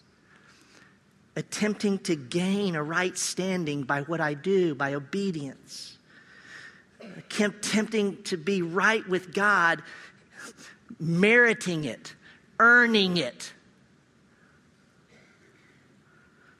attempting 1.35 1.99
to 1.99 2.15
gain 2.15 2.75
a 2.75 2.81
right 2.81 3.15
standing 3.15 3.83
by 3.83 4.01
what 4.01 4.19
I 4.19 4.33
do, 4.33 4.73
by 4.73 4.95
obedience, 4.95 5.99
attempting 7.29 8.23
to 8.23 8.35
be 8.35 8.63
right 8.63 9.07
with 9.07 9.31
God, 9.31 9.83
meriting 10.99 11.83
it, 11.83 12.15
earning 12.59 13.17
it 13.17 13.53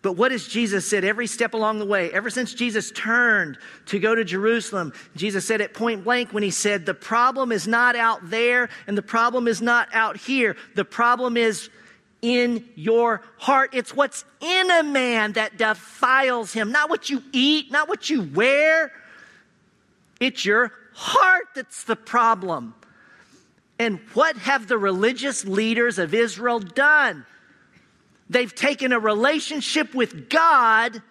but 0.02 0.14
what 0.14 0.32
has 0.32 0.48
Jesus 0.48 0.90
said 0.90 1.04
every 1.04 1.28
step 1.28 1.54
along 1.54 1.78
the 1.78 1.86
way? 1.86 2.12
Ever 2.12 2.32
since 2.32 2.56
Jesus 2.56 2.92
turned 2.92 3.60
to 3.86 4.00
go 4.00 4.16
to 4.16 4.24
Jerusalem, 4.24 4.94
Jesus 5.16 5.46
said 5.46 5.62
it 5.62 5.76
point 5.76 6.04
blank 6.04 6.34
when 6.34 6.42
he 6.42 6.50
said, 6.50 6.86
The 6.86 6.96
problem 6.96 7.52
is 7.52 7.68
not 7.68 7.96
out 7.96 8.30
there 8.30 8.70
and 8.88 8.98
the 8.98 9.04
problem 9.04 9.48
is 9.48 9.62
not 9.62 9.90
out 9.94 10.18
here. 10.18 10.56
The 10.74 10.86
problem 10.86 11.38
is 11.38 11.70
in 12.24 12.68
your 12.76 13.22
heart. 13.38 13.72
It's 13.74 13.96
what's 13.96 14.26
in 14.40 14.72
a 14.72 14.84
man 14.84 15.34
that 15.34 15.58
defiles 15.58 16.52
him, 16.52 16.72
not 16.72 16.90
what 16.90 17.12
you 17.12 17.22
eat, 17.32 17.72
not 17.72 17.88
what 17.88 18.10
you 18.10 18.24
wear. 18.24 18.92
It's 20.20 20.46
your 20.46 20.72
heart 20.94 21.46
that's 21.54 21.84
the 21.84 21.96
problem. 21.96 22.74
And 23.78 24.00
what 24.14 24.36
have 24.38 24.68
the 24.68 24.78
religious 24.80 25.46
leaders 25.46 26.00
of 26.00 26.14
Israel 26.16 26.60
done? 26.60 27.26
They've 28.32 28.56
taken 28.56 28.94
a 28.94 29.00
relationship 29.00 29.94
with 29.94 30.30
God 30.30 31.04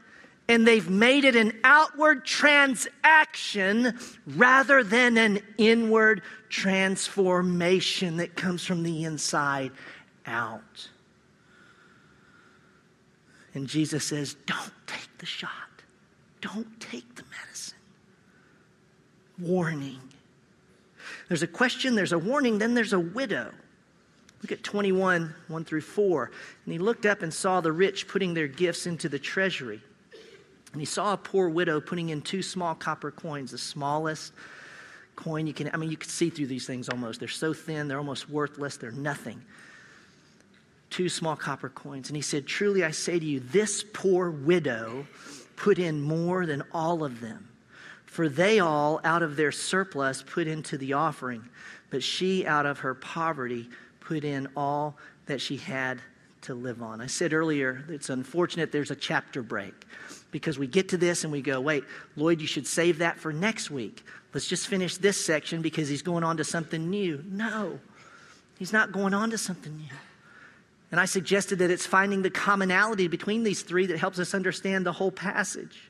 and 0.49 0.67
they've 0.67 0.89
made 0.89 1.27
it 1.27 1.37
an 1.37 1.53
outward 1.63 2.25
transaction 2.25 3.99
rather 4.27 4.83
than 4.83 5.19
an 5.19 5.41
inward 5.59 6.23
transformation 6.49 8.17
that 8.17 8.37
comes 8.37 8.65
from 8.65 8.83
the 8.83 9.05
inside 9.05 9.71
out. 10.25 10.89
And 13.53 13.67
Jesus 13.67 14.03
says, 14.03 14.35
Don't 14.47 14.73
take 14.87 15.19
the 15.19 15.27
shot, 15.27 15.51
don't 16.41 16.81
take 16.81 17.17
the 17.17 17.25
medicine. 17.39 17.77
Warning. 19.39 20.01
There's 21.29 21.43
a 21.43 21.47
question, 21.47 21.97
there's 21.97 22.13
a 22.13 22.19
warning, 22.19 22.57
then 22.57 22.73
there's 22.73 22.95
a 22.95 22.99
widow. 22.99 23.53
Look 24.42 24.53
at 24.53 24.62
21, 24.62 25.35
1 25.48 25.64
through 25.64 25.81
4. 25.83 26.31
And 26.64 26.72
he 26.72 26.79
looked 26.79 27.07
up 27.07 27.22
and 27.22 27.33
saw 27.33 27.61
the 27.61 27.72
rich 27.72 28.09
putting 28.09 28.35
their 28.35 28.48
gifts 28.48 28.87
into 28.87 29.09
the 29.09 29.18
treasury. 29.18 29.81
And 30.72 30.81
he 30.81 30.87
saw 30.87 31.12
a 31.12 31.16
poor 31.16 31.48
widow 31.48 31.81
putting 31.81 32.11
in 32.11 32.22
two 32.22 32.42
small 32.42 32.74
copper 32.74 33.11
coins, 33.11 33.50
the 33.50 33.59
smallest 33.59 34.33
coin 35.16 35.46
you 35.46 35.53
can, 35.53 35.70
I 35.72 35.76
mean, 35.76 35.90
you 35.90 35.96
can 35.96 36.09
see 36.09 36.31
through 36.31 36.46
these 36.46 36.66
things 36.66 36.88
almost. 36.88 37.18
They're 37.20 37.29
so 37.29 37.53
thin, 37.53 37.88
they're 37.88 37.98
almost 37.98 38.31
worthless, 38.31 38.76
they're 38.76 38.92
nothing. 38.92 39.42
Two 40.88 41.09
small 41.09 41.37
copper 41.37 41.68
coins. 41.68 42.09
And 42.09 42.16
he 42.16 42.22
said, 42.22 42.46
Truly 42.46 42.85
I 42.85 42.90
say 42.90 43.18
to 43.18 43.24
you, 43.24 43.40
this 43.40 43.85
poor 43.92 44.31
widow 44.31 45.07
put 45.57 45.79
in 45.79 46.00
more 46.00 46.46
than 46.46 46.62
all 46.72 47.05
of 47.05 47.20
them. 47.20 47.48
For 48.07 48.29
they 48.29 48.59
all, 48.59 49.00
out 49.05 49.22
of 49.22 49.37
their 49.37 49.53
surplus, 49.53 50.22
put 50.22 50.48
into 50.48 50.76
the 50.76 50.94
offering, 50.94 51.44
but 51.90 52.03
she, 52.03 52.44
out 52.44 52.66
of 52.66 52.81
her 52.81 52.94
poverty, 52.94 53.68
put 54.11 54.25
in 54.25 54.49
all 54.57 54.96
that 55.27 55.40
she 55.40 55.57
had 55.57 56.01
to 56.40 56.53
live 56.53 56.83
on. 56.83 57.01
I 57.01 57.07
said 57.07 57.33
earlier, 57.33 57.85
it's 57.88 58.11
unfortunate 58.11 58.73
there's 58.73 58.90
a 58.90 58.96
chapter 58.96 59.40
break 59.40 59.73
because 60.33 60.59
we 60.59 60.66
get 60.66 60.88
to 60.88 60.96
this 60.96 61.23
and 61.23 61.33
we 61.33 61.40
go, 61.40 61.61
wait, 61.61 61.85
Lloyd, 62.16 62.40
you 62.40 62.49
should 62.49 62.66
save 62.66 62.99
that 62.99 63.20
for 63.20 63.33
next 63.33 63.70
week. 63.70 64.03
Let's 64.35 64.49
just 64.49 64.66
finish 64.66 64.96
this 64.96 65.25
section 65.25 65.62
because 65.62 65.88
he's 65.88 66.03
going 66.03 66.25
on 66.25 66.38
to 66.38 66.44
something 66.44 66.90
new. 66.90 67.23
No, 67.25 67.79
he's 68.59 68.73
not 68.73 68.90
going 68.90 69.14
on 69.14 69.31
to 69.31 69.38
something 69.38 69.77
new. 69.77 69.96
And 70.90 70.99
I 70.99 71.05
suggested 71.05 71.61
that 71.61 71.70
it's 71.70 71.87
finding 71.87 72.23
the 72.23 72.31
commonality 72.31 73.07
between 73.07 73.44
these 73.44 73.62
three 73.62 73.87
that 73.87 74.01
helps 74.01 74.18
us 74.18 74.35
understand 74.35 74.85
the 74.85 74.92
whole 74.92 75.12
passage. 75.12 75.88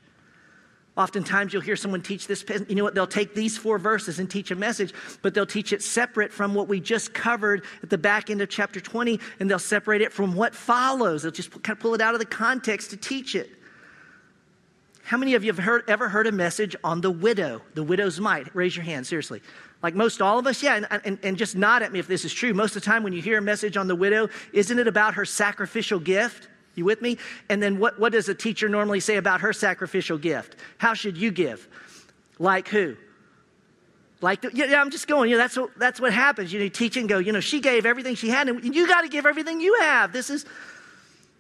Oftentimes, 0.97 1.53
you'll 1.53 1.63
hear 1.63 1.77
someone 1.77 2.03
teach 2.03 2.27
this. 2.27 2.45
You 2.69 2.75
know 2.75 2.85
what? 2.85 2.95
They'll 2.95 3.07
take 3.07 3.35
these 3.35 3.57
four 3.57 3.79
verses 3.79 4.19
and 4.19 4.29
teach 4.29 4.51
a 4.51 4.57
message, 4.57 4.93
but 5.23 5.35
they'll 5.35 5.47
teach 5.47 5.73
it 5.73 5.83
separate 5.83 6.33
from 6.33 6.55
what 6.55 6.69
we 6.69 6.81
just 6.81 7.15
covered 7.15 7.65
at 7.83 7.91
the 7.91 7.99
back 7.99 8.29
end 8.29 8.41
of 8.41 8.49
chapter 8.49 8.81
20, 8.81 9.21
and 9.39 9.49
they'll 9.49 9.59
separate 9.59 10.03
it 10.03 10.13
from 10.13 10.35
what 10.35 10.55
follows. 10.55 11.23
They'll 11.23 11.33
just 11.33 11.51
kind 11.63 11.77
of 11.77 11.81
pull 11.81 11.95
it 11.95 12.01
out 12.01 12.15
of 12.15 12.21
the 12.21 12.27
context 12.27 12.91
to 12.91 12.97
teach 12.97 13.35
it. 13.35 13.51
How 15.05 15.17
many 15.17 15.35
of 15.35 15.43
you 15.43 15.53
have 15.53 15.65
heard, 15.65 15.85
ever 15.89 16.09
heard 16.09 16.27
a 16.27 16.33
message 16.33 16.77
on 16.85 17.01
the 17.01 17.11
widow, 17.11 17.63
the 17.75 17.83
widow's 17.83 18.21
mite? 18.21 18.55
Raise 18.55 18.77
your 18.77 18.85
hand, 18.85 19.07
seriously. 19.07 19.43
Like 19.83 19.95
most 19.95 20.21
all 20.21 20.39
of 20.39 20.47
us, 20.47 20.63
yeah, 20.63 20.77
and, 20.77 20.87
and, 21.05 21.19
and 21.23 21.37
just 21.37 21.57
nod 21.57 21.83
at 21.83 21.93
me 21.93 21.99
if 21.99 22.07
this 22.07 22.25
is 22.25 22.33
true. 22.33 22.53
Most 22.53 22.77
of 22.77 22.83
the 22.83 22.87
time, 22.87 23.03
when 23.03 23.13
you 23.13 23.23
hear 23.23 23.39
a 23.39 23.43
message 23.43 23.77
on 23.77 23.89
the 23.89 23.97
widow, 23.97 24.29
isn't 24.53 24.79
it 24.79 24.87
about 24.87 25.15
her 25.15 25.25
sacrificial 25.25 25.99
gift? 25.99 26.49
You 26.75 26.85
with 26.85 27.03
me? 27.03 27.19
And 27.49 27.63
then 27.63 27.79
what, 27.79 27.99
what 27.99 28.13
does 28.13 28.29
a 28.29 28.35
teacher 28.35 28.69
normally 28.69 29.01
say 29.01 29.17
about 29.17 29.41
her 29.41 29.53
sacrificial 29.53 30.19
gift? 30.19 30.57
How 30.79 30.95
should 30.95 31.17
you 31.17 31.31
give? 31.31 31.67
Like 32.39 32.69
who? 32.69 32.97
Like, 34.23 34.43
the, 34.43 34.51
yeah, 34.53 34.81
I'm 34.81 34.91
just 34.91 35.09
going, 35.09 35.31
you 35.31 35.37
know, 35.37 35.43
that's 35.43 35.57
what, 35.57 35.71
that's 35.79 36.01
what 36.01 36.13
happens. 36.13 36.53
You 36.53 36.61
know, 36.61 36.69
teach 36.69 36.97
and 36.97 37.09
go, 37.09 37.19
you 37.19 37.33
know, 37.33 37.41
she 37.41 37.61
gave 37.61 37.87
everything 37.87 38.15
she 38.15 38.29
had, 38.29 38.49
and 38.49 38.75
you 38.75 38.87
got 38.87 39.03
to 39.03 39.09
give 39.09 39.25
everything 39.25 39.61
you 39.61 39.79
have. 39.81 40.13
This 40.13 40.29
is, 40.29 40.45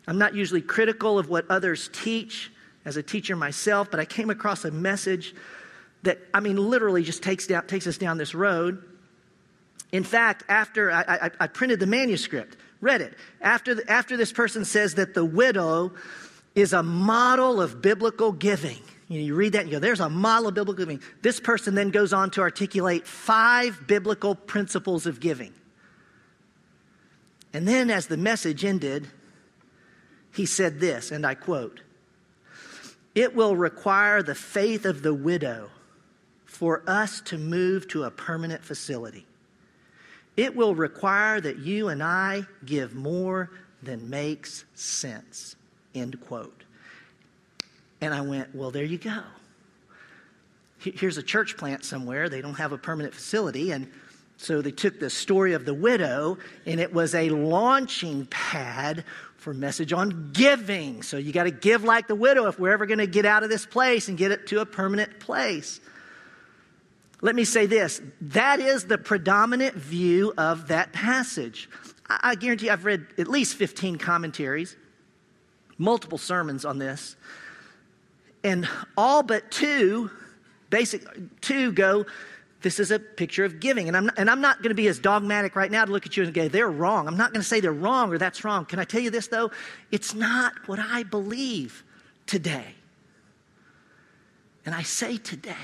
I'm 0.06 0.16
not 0.18 0.34
usually 0.34 0.62
critical 0.62 1.18
of 1.18 1.28
what 1.28 1.44
others 1.50 1.90
teach 1.92 2.50
as 2.86 2.96
a 2.96 3.02
teacher 3.02 3.36
myself, 3.36 3.90
but 3.90 4.00
I 4.00 4.06
came 4.06 4.30
across 4.30 4.64
a 4.64 4.70
message 4.70 5.34
that, 6.04 6.18
I 6.32 6.40
mean, 6.40 6.56
literally 6.56 7.02
just 7.02 7.22
takes, 7.22 7.46
down, 7.46 7.66
takes 7.66 7.86
us 7.86 7.98
down 7.98 8.16
this 8.16 8.34
road. 8.34 8.82
In 9.92 10.02
fact, 10.02 10.44
after 10.48 10.90
I, 10.90 11.02
I, 11.02 11.30
I 11.40 11.46
printed 11.48 11.80
the 11.80 11.86
manuscript, 11.86 12.56
read 12.80 13.00
it. 13.00 13.14
After, 13.40 13.74
the, 13.74 13.90
after 13.90 14.16
this 14.16 14.32
person 14.32 14.64
says 14.64 14.94
that 14.94 15.14
the 15.14 15.24
widow 15.24 15.92
is 16.54 16.72
a 16.72 16.82
model 16.82 17.60
of 17.60 17.80
biblical 17.80 18.32
giving. 18.32 18.78
You, 19.08 19.18
know, 19.18 19.24
you 19.26 19.34
read 19.34 19.52
that 19.52 19.62
and 19.62 19.68
you 19.68 19.76
go, 19.76 19.80
there's 19.80 20.00
a 20.00 20.08
model 20.08 20.48
of 20.48 20.54
biblical 20.54 20.84
giving. 20.84 21.02
This 21.22 21.40
person 21.40 21.74
then 21.74 21.90
goes 21.90 22.12
on 22.12 22.30
to 22.32 22.40
articulate 22.40 23.06
five 23.06 23.86
biblical 23.86 24.34
principles 24.34 25.06
of 25.06 25.20
giving. 25.20 25.52
And 27.52 27.66
then, 27.66 27.90
as 27.90 28.06
the 28.06 28.16
message 28.16 28.64
ended, 28.64 29.08
he 30.32 30.46
said 30.46 30.78
this, 30.78 31.10
and 31.10 31.26
I 31.26 31.34
quote 31.34 31.80
It 33.14 33.34
will 33.34 33.56
require 33.56 34.22
the 34.22 34.36
faith 34.36 34.84
of 34.84 35.02
the 35.02 35.12
widow 35.12 35.70
for 36.44 36.82
us 36.86 37.20
to 37.22 37.38
move 37.38 37.88
to 37.88 38.04
a 38.04 38.10
permanent 38.10 38.64
facility. 38.64 39.26
It 40.40 40.56
will 40.56 40.74
require 40.74 41.38
that 41.38 41.58
you 41.58 41.88
and 41.88 42.02
I 42.02 42.46
give 42.64 42.94
more 42.94 43.50
than 43.82 44.08
makes 44.08 44.64
sense. 44.74 45.54
End 45.94 46.18
quote. 46.18 46.64
And 48.00 48.14
I 48.14 48.22
went, 48.22 48.54
Well, 48.54 48.70
there 48.70 48.86
you 48.86 48.96
go. 48.96 49.20
Here's 50.78 51.18
a 51.18 51.22
church 51.22 51.58
plant 51.58 51.84
somewhere. 51.84 52.30
They 52.30 52.40
don't 52.40 52.54
have 52.54 52.72
a 52.72 52.78
permanent 52.78 53.12
facility. 53.12 53.72
And 53.72 53.90
so 54.38 54.62
they 54.62 54.70
took 54.70 54.98
the 54.98 55.10
story 55.10 55.52
of 55.52 55.66
the 55.66 55.74
widow, 55.74 56.38
and 56.64 56.80
it 56.80 56.90
was 56.90 57.14
a 57.14 57.28
launching 57.28 58.24
pad 58.30 59.04
for 59.36 59.52
message 59.52 59.92
on 59.92 60.30
giving. 60.32 61.02
So 61.02 61.18
you 61.18 61.34
got 61.34 61.44
to 61.44 61.50
give 61.50 61.84
like 61.84 62.06
the 62.06 62.14
widow 62.14 62.46
if 62.46 62.58
we're 62.58 62.72
ever 62.72 62.86
going 62.86 62.96
to 62.96 63.06
get 63.06 63.26
out 63.26 63.42
of 63.42 63.50
this 63.50 63.66
place 63.66 64.08
and 64.08 64.16
get 64.16 64.32
it 64.32 64.46
to 64.46 64.60
a 64.60 64.64
permanent 64.64 65.20
place. 65.20 65.80
Let 67.22 67.34
me 67.34 67.44
say 67.44 67.66
this 67.66 68.00
that 68.22 68.60
is 68.60 68.84
the 68.84 68.98
predominant 68.98 69.74
view 69.74 70.32
of 70.38 70.68
that 70.68 70.92
passage. 70.92 71.68
I, 72.08 72.20
I 72.22 72.34
guarantee 72.34 72.70
I've 72.70 72.84
read 72.84 73.06
at 73.18 73.28
least 73.28 73.56
15 73.56 73.98
commentaries, 73.98 74.76
multiple 75.78 76.18
sermons 76.18 76.64
on 76.64 76.78
this, 76.78 77.16
and 78.42 78.68
all 78.96 79.22
but 79.22 79.50
two, 79.50 80.10
basic 80.70 81.04
two 81.40 81.72
go, 81.72 82.06
this 82.62 82.78
is 82.78 82.90
a 82.90 82.98
picture 82.98 83.44
of 83.44 83.60
giving. 83.60 83.88
And 83.88 83.96
I'm, 83.96 84.10
and 84.16 84.30
I'm 84.30 84.40
not 84.40 84.58
going 84.58 84.70
to 84.70 84.74
be 84.74 84.86
as 84.88 84.98
dogmatic 84.98 85.56
right 85.56 85.70
now 85.70 85.84
to 85.84 85.90
look 85.90 86.06
at 86.06 86.16
you 86.16 86.24
and 86.24 86.34
go, 86.34 86.48
they're 86.48 86.70
wrong. 86.70 87.08
I'm 87.08 87.16
not 87.16 87.32
going 87.32 87.40
to 87.40 87.46
say 87.46 87.60
they're 87.60 87.72
wrong 87.72 88.12
or 88.12 88.18
that's 88.18 88.44
wrong. 88.44 88.66
Can 88.66 88.78
I 88.78 88.84
tell 88.84 89.00
you 89.00 89.10
this, 89.10 89.28
though? 89.28 89.50
It's 89.90 90.14
not 90.14 90.52
what 90.68 90.78
I 90.78 91.02
believe 91.04 91.84
today. 92.26 92.74
And 94.66 94.74
I 94.74 94.82
say 94.82 95.16
today 95.16 95.54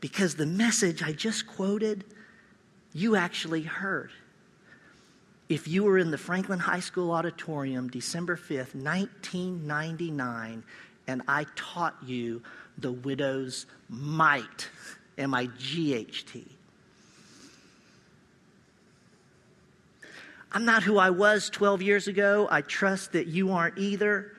because 0.00 0.36
the 0.36 0.46
message 0.46 1.02
I 1.02 1.12
just 1.12 1.46
quoted, 1.46 2.04
you 2.92 3.16
actually 3.16 3.62
heard. 3.62 4.10
If 5.48 5.66
you 5.66 5.84
were 5.84 5.98
in 5.98 6.10
the 6.10 6.18
Franklin 6.18 6.58
High 6.58 6.80
School 6.80 7.10
auditorium 7.10 7.88
December 7.88 8.36
5th, 8.36 8.74
1999, 8.74 10.62
and 11.06 11.22
I 11.26 11.46
taught 11.56 11.96
you 12.04 12.42
the 12.76 12.92
widow's 12.92 13.66
might, 13.88 14.68
M 15.16 15.34
I 15.34 15.48
G 15.58 15.94
H 15.94 16.26
T. 16.26 16.46
I'm 20.52 20.64
not 20.64 20.82
who 20.82 20.98
I 20.98 21.10
was 21.10 21.50
12 21.50 21.82
years 21.82 22.08
ago. 22.08 22.48
I 22.50 22.62
trust 22.62 23.12
that 23.12 23.26
you 23.26 23.52
aren't 23.52 23.78
either. 23.78 24.32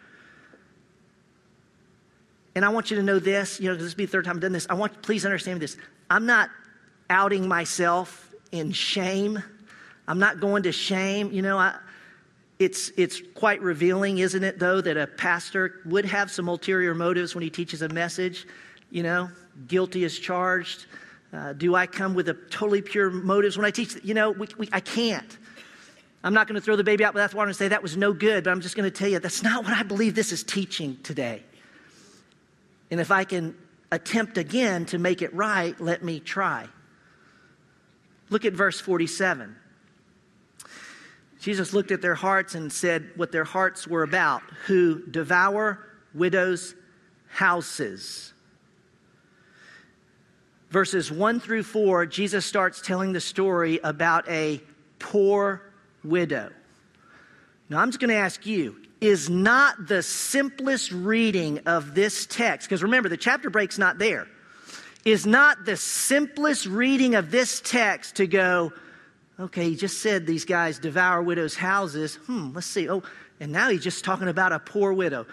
And 2.59 2.65
I 2.65 2.69
want 2.69 2.91
you 2.91 2.97
to 2.97 3.03
know 3.03 3.19
this, 3.19 3.61
you 3.61 3.69
know, 3.69 3.75
this 3.77 3.93
will 3.93 3.97
be 3.97 4.05
the 4.05 4.11
third 4.11 4.25
time 4.25 4.35
I've 4.35 4.41
done 4.41 4.51
this. 4.51 4.67
I 4.69 4.73
want, 4.73 5.01
please 5.01 5.23
understand 5.23 5.61
this. 5.61 5.77
I'm 6.09 6.25
not 6.25 6.49
outing 7.09 7.47
myself 7.47 8.35
in 8.51 8.73
shame. 8.73 9.41
I'm 10.09 10.19
not 10.19 10.41
going 10.41 10.63
to 10.63 10.73
shame. 10.73 11.31
You 11.31 11.41
know, 11.41 11.57
I, 11.57 11.77
it's, 12.59 12.91
it's 12.97 13.21
quite 13.33 13.61
revealing, 13.61 14.17
isn't 14.17 14.43
it, 14.43 14.59
though, 14.59 14.81
that 14.81 14.97
a 14.97 15.07
pastor 15.07 15.79
would 15.85 16.03
have 16.03 16.29
some 16.29 16.49
ulterior 16.49 16.93
motives 16.93 17.33
when 17.33 17.43
he 17.43 17.49
teaches 17.49 17.81
a 17.81 17.87
message. 17.87 18.45
You 18.91 19.03
know, 19.03 19.29
guilty 19.69 20.03
as 20.03 20.19
charged. 20.19 20.85
Uh, 21.31 21.53
do 21.53 21.75
I 21.75 21.87
come 21.87 22.13
with 22.13 22.27
a 22.27 22.33
totally 22.33 22.81
pure 22.81 23.09
motives 23.09 23.55
when 23.57 23.65
I 23.65 23.71
teach? 23.71 23.95
You 24.03 24.15
know, 24.15 24.31
we, 24.31 24.47
we, 24.57 24.69
I 24.73 24.81
can't. 24.81 25.37
I'm 26.25 26.33
not 26.33 26.49
going 26.49 26.55
to 26.55 26.61
throw 26.61 26.75
the 26.75 26.83
baby 26.83 27.05
out 27.05 27.13
with 27.13 27.23
bathwater 27.23 27.47
and 27.47 27.55
say 27.55 27.69
that 27.69 27.81
was 27.81 27.95
no 27.95 28.11
good, 28.11 28.43
but 28.43 28.49
I'm 28.49 28.59
just 28.59 28.75
going 28.75 28.91
to 28.91 28.93
tell 28.93 29.07
you 29.07 29.19
that's 29.19 29.43
not 29.43 29.63
what 29.63 29.71
I 29.71 29.83
believe 29.83 30.13
this 30.13 30.33
is 30.33 30.43
teaching 30.43 30.97
today. 31.03 31.43
And 32.91 32.99
if 32.99 33.11
I 33.11 33.23
can 33.23 33.55
attempt 33.91 34.37
again 34.37 34.85
to 34.87 34.97
make 34.97 35.21
it 35.21 35.33
right, 35.33 35.79
let 35.79 36.03
me 36.03 36.19
try. 36.19 36.67
Look 38.29 38.45
at 38.45 38.53
verse 38.53 38.79
47. 38.79 39.55
Jesus 41.39 41.73
looked 41.73 41.91
at 41.91 42.01
their 42.01 42.15
hearts 42.15 42.53
and 42.55 42.71
said 42.71 43.11
what 43.15 43.31
their 43.31 43.45
hearts 43.45 43.87
were 43.87 44.03
about 44.03 44.41
who 44.67 45.05
devour 45.07 45.87
widows' 46.13 46.75
houses. 47.27 48.33
Verses 50.69 51.11
1 51.11 51.39
through 51.39 51.63
4, 51.63 52.05
Jesus 52.05 52.45
starts 52.45 52.81
telling 52.81 53.13
the 53.13 53.21
story 53.21 53.79
about 53.83 54.29
a 54.29 54.61
poor 54.99 55.71
widow. 56.03 56.51
Now, 57.69 57.79
I'm 57.79 57.89
just 57.89 57.99
going 57.99 58.09
to 58.09 58.15
ask 58.15 58.45
you 58.45 58.79
is 59.01 59.29
not 59.29 59.87
the 59.87 60.03
simplest 60.03 60.91
reading 60.91 61.59
of 61.65 61.95
this 61.95 62.25
text, 62.25 62.67
because 62.67 62.83
remember, 62.83 63.09
the 63.09 63.17
chapter 63.17 63.49
break's 63.49 63.77
not 63.77 63.97
there, 63.97 64.27
is 65.05 65.25
not 65.25 65.65
the 65.65 65.77
simplest 65.77 66.65
reading 66.65 67.15
of 67.15 67.31
this 67.31 67.61
text 67.63 68.17
to 68.17 68.27
go, 68.27 68.73
okay, 69.39 69.69
he 69.69 69.75
just 69.75 70.01
said 70.01 70.25
these 70.25 70.45
guys 70.45 70.79
devour 70.79 71.21
widows' 71.21 71.55
houses. 71.55 72.15
Hmm, 72.27 72.51
let's 72.53 72.67
see. 72.67 72.89
Oh, 72.89 73.03
and 73.39 73.51
now 73.51 73.69
he's 73.69 73.83
just 73.83 74.03
talking 74.03 74.27
about 74.27 74.51
a 74.51 74.59
poor 74.59 74.91
widow. 74.91 75.25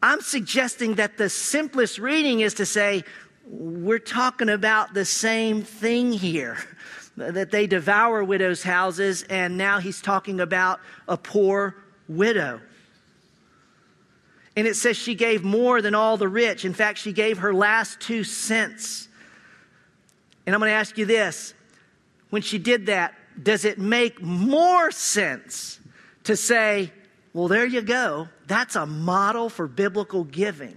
I'm 0.00 0.20
suggesting 0.20 0.94
that 0.96 1.16
the 1.16 1.28
simplest 1.28 1.98
reading 1.98 2.40
is 2.40 2.54
to 2.54 2.66
say, 2.66 3.04
we're 3.46 3.98
talking 3.98 4.48
about 4.48 4.94
the 4.94 5.04
same 5.04 5.62
thing 5.62 6.12
here 6.12 6.58
that 7.16 7.50
they 7.50 7.66
devour 7.66 8.22
widows' 8.22 8.62
houses, 8.62 9.24
and 9.24 9.56
now 9.56 9.80
he's 9.80 10.00
talking 10.00 10.40
about 10.40 10.80
a 11.08 11.16
poor 11.16 11.74
widow. 12.08 12.60
And 14.56 14.66
it 14.66 14.76
says 14.76 14.96
she 14.96 15.14
gave 15.14 15.42
more 15.42 15.82
than 15.82 15.94
all 15.94 16.16
the 16.16 16.28
rich. 16.28 16.64
In 16.64 16.74
fact, 16.74 16.98
she 16.98 17.12
gave 17.12 17.38
her 17.38 17.52
last 17.52 18.00
two 18.00 18.22
cents. 18.24 19.08
And 20.46 20.54
I'm 20.54 20.60
going 20.60 20.70
to 20.70 20.76
ask 20.76 20.96
you 20.96 21.06
this 21.06 21.54
when 22.30 22.42
she 22.42 22.58
did 22.58 22.86
that, 22.86 23.14
does 23.40 23.64
it 23.64 23.78
make 23.78 24.20
more 24.22 24.90
sense 24.90 25.80
to 26.24 26.36
say, 26.36 26.92
well, 27.32 27.48
there 27.48 27.66
you 27.66 27.82
go, 27.82 28.28
that's 28.46 28.76
a 28.76 28.86
model 28.86 29.48
for 29.48 29.66
biblical 29.66 30.24
giving? 30.24 30.76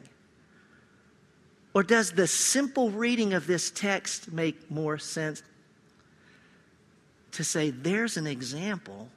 Or 1.74 1.84
does 1.84 2.12
the 2.12 2.26
simple 2.26 2.90
reading 2.90 3.34
of 3.34 3.46
this 3.46 3.70
text 3.70 4.32
make 4.32 4.72
more 4.72 4.98
sense 4.98 5.44
to 7.34 7.44
say, 7.44 7.70
there's 7.70 8.18
an 8.18 8.26
example 8.26 9.10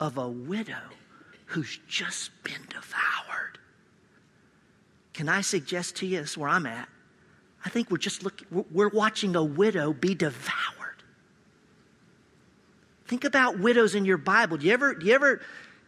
of 0.00 0.18
a 0.18 0.28
widow 0.28 0.74
who's 1.46 1.78
just 1.88 2.30
been 2.42 2.62
devoured. 2.68 3.58
Can 5.12 5.28
I 5.28 5.42
suggest 5.42 5.96
to 5.96 6.06
you, 6.06 6.20
this 6.20 6.30
is 6.30 6.38
where 6.38 6.48
I'm 6.48 6.66
at. 6.66 6.88
I 7.64 7.68
think 7.68 7.90
we're 7.90 7.98
just 7.98 8.22
looking, 8.22 8.46
we're 8.70 8.88
watching 8.88 9.36
a 9.36 9.44
widow 9.44 9.92
be 9.92 10.14
devoured. 10.14 11.02
Think 13.06 13.24
about 13.24 13.58
widows 13.58 13.94
in 13.94 14.04
your 14.04 14.16
Bible. 14.16 14.56
Do 14.56 14.66
you 14.66 14.72
ever, 14.72 14.94
do 14.94 15.06
you 15.06 15.14
ever, 15.14 15.40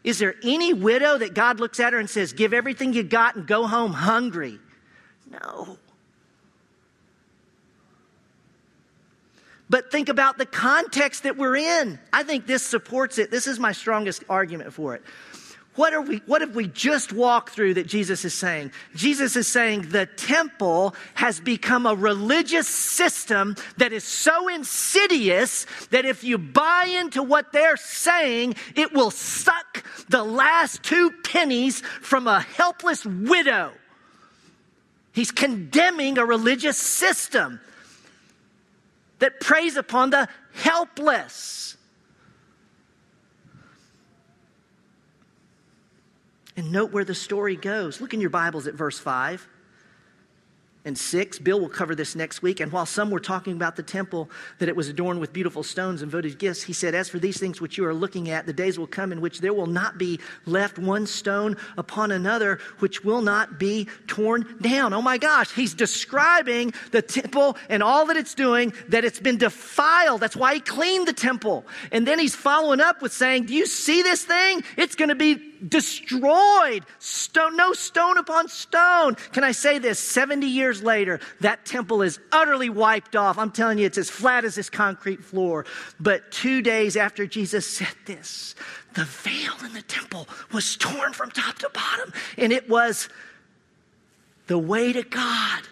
is 0.04 0.18
there 0.18 0.36
any 0.42 0.72
widow 0.72 1.18
that 1.18 1.34
God 1.34 1.60
looks 1.60 1.80
at 1.80 1.92
her 1.92 1.98
and 1.98 2.08
says, 2.08 2.32
give 2.32 2.52
everything 2.52 2.92
you 2.92 3.02
got 3.02 3.36
and 3.36 3.46
go 3.46 3.66
home 3.66 3.92
hungry? 3.92 4.58
No. 5.30 5.78
But 9.68 9.90
think 9.90 10.08
about 10.08 10.38
the 10.38 10.46
context 10.46 11.24
that 11.24 11.36
we're 11.36 11.56
in. 11.56 11.98
I 12.12 12.22
think 12.22 12.46
this 12.46 12.62
supports 12.62 13.18
it. 13.18 13.30
This 13.32 13.48
is 13.48 13.58
my 13.58 13.72
strongest 13.72 14.22
argument 14.28 14.72
for 14.72 14.94
it. 14.94 15.02
What, 15.76 15.92
are 15.92 16.00
we, 16.00 16.22
what 16.26 16.40
have 16.40 16.56
we 16.56 16.68
just 16.68 17.12
walked 17.12 17.50
through 17.50 17.74
that 17.74 17.86
Jesus 17.86 18.24
is 18.24 18.32
saying? 18.32 18.72
Jesus 18.94 19.36
is 19.36 19.46
saying 19.46 19.90
the 19.90 20.06
temple 20.06 20.94
has 21.14 21.38
become 21.38 21.84
a 21.86 21.94
religious 21.94 22.66
system 22.66 23.56
that 23.76 23.92
is 23.92 24.02
so 24.02 24.48
insidious 24.48 25.66
that 25.90 26.06
if 26.06 26.24
you 26.24 26.38
buy 26.38 26.86
into 26.98 27.22
what 27.22 27.52
they're 27.52 27.76
saying, 27.76 28.56
it 28.74 28.94
will 28.94 29.10
suck 29.10 29.84
the 30.08 30.24
last 30.24 30.82
two 30.82 31.10
pennies 31.22 31.80
from 31.80 32.26
a 32.26 32.40
helpless 32.40 33.04
widow. 33.04 33.72
He's 35.12 35.30
condemning 35.30 36.16
a 36.16 36.24
religious 36.24 36.78
system 36.78 37.60
that 39.18 39.40
preys 39.40 39.76
upon 39.76 40.10
the 40.10 40.28
helpless. 40.54 41.75
And 46.56 46.72
note 46.72 46.90
where 46.92 47.04
the 47.04 47.14
story 47.14 47.56
goes. 47.56 48.00
Look 48.00 48.14
in 48.14 48.20
your 48.20 48.30
Bibles 48.30 48.66
at 48.66 48.74
verse 48.74 48.98
5 48.98 49.46
and 50.86 50.96
6. 50.96 51.40
Bill 51.40 51.60
will 51.60 51.68
cover 51.68 51.96
this 51.96 52.14
next 52.14 52.42
week. 52.42 52.60
And 52.60 52.70
while 52.70 52.86
some 52.86 53.10
were 53.10 53.20
talking 53.20 53.54
about 53.54 53.74
the 53.74 53.82
temple, 53.82 54.30
that 54.60 54.68
it 54.68 54.76
was 54.76 54.88
adorned 54.88 55.20
with 55.20 55.32
beautiful 55.32 55.64
stones 55.64 56.00
and 56.00 56.10
votive 56.10 56.38
gifts, 56.38 56.62
he 56.62 56.72
said, 56.72 56.94
As 56.94 57.08
for 57.08 57.18
these 57.18 57.38
things 57.38 57.60
which 57.60 57.76
you 57.76 57.84
are 57.84 57.92
looking 57.92 58.30
at, 58.30 58.46
the 58.46 58.52
days 58.52 58.78
will 58.78 58.86
come 58.86 59.10
in 59.10 59.20
which 59.20 59.40
there 59.40 59.52
will 59.52 59.66
not 59.66 59.98
be 59.98 60.20
left 60.46 60.78
one 60.78 61.06
stone 61.06 61.56
upon 61.76 62.12
another, 62.12 62.60
which 62.78 63.04
will 63.04 63.20
not 63.20 63.58
be 63.58 63.88
torn 64.06 64.46
down. 64.60 64.94
Oh 64.94 65.02
my 65.02 65.18
gosh, 65.18 65.52
he's 65.52 65.74
describing 65.74 66.72
the 66.92 67.02
temple 67.02 67.56
and 67.68 67.82
all 67.82 68.06
that 68.06 68.16
it's 68.16 68.34
doing, 68.34 68.72
that 68.88 69.04
it's 69.04 69.20
been 69.20 69.38
defiled. 69.38 70.20
That's 70.20 70.36
why 70.36 70.54
he 70.54 70.60
cleaned 70.60 71.08
the 71.08 71.12
temple. 71.12 71.66
And 71.90 72.06
then 72.06 72.20
he's 72.20 72.36
following 72.36 72.80
up 72.80 73.02
with 73.02 73.12
saying, 73.12 73.46
Do 73.46 73.54
you 73.54 73.66
see 73.66 74.02
this 74.02 74.22
thing? 74.22 74.62
It's 74.76 74.94
going 74.94 75.08
to 75.08 75.16
be 75.16 75.55
destroyed. 75.68 76.84
Stone, 76.98 77.56
no 77.56 77.72
stone 77.72 78.18
upon 78.18 78.48
stone. 78.48 79.14
Can 79.32 79.44
I 79.44 79.52
say 79.52 79.78
this? 79.78 79.98
70 79.98 80.46
years 80.46 80.82
later, 80.82 81.20
that 81.40 81.64
temple 81.64 82.02
is 82.02 82.18
utterly 82.32 82.70
wiped 82.70 83.16
off. 83.16 83.38
I'm 83.38 83.50
telling 83.50 83.78
you, 83.78 83.86
it's 83.86 83.98
as 83.98 84.10
flat 84.10 84.44
as 84.44 84.54
this 84.54 84.70
concrete 84.70 85.24
floor. 85.24 85.64
But 85.98 86.30
two 86.30 86.62
days 86.62 86.96
after 86.96 87.26
Jesus 87.26 87.66
said 87.66 87.94
this, 88.06 88.54
the 88.94 89.04
veil 89.04 89.54
in 89.64 89.72
the 89.72 89.82
temple 89.82 90.28
was 90.52 90.76
torn 90.76 91.12
from 91.12 91.30
top 91.30 91.58
to 91.58 91.70
bottom, 91.72 92.12
and 92.38 92.52
it 92.52 92.68
was 92.68 93.08
the 94.46 94.58
way 94.58 94.92
to 94.92 95.02
God. 95.02 95.62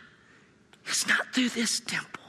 It's 0.87 1.07
not 1.07 1.33
through 1.35 1.51
this 1.51 1.81
temple 1.81 2.24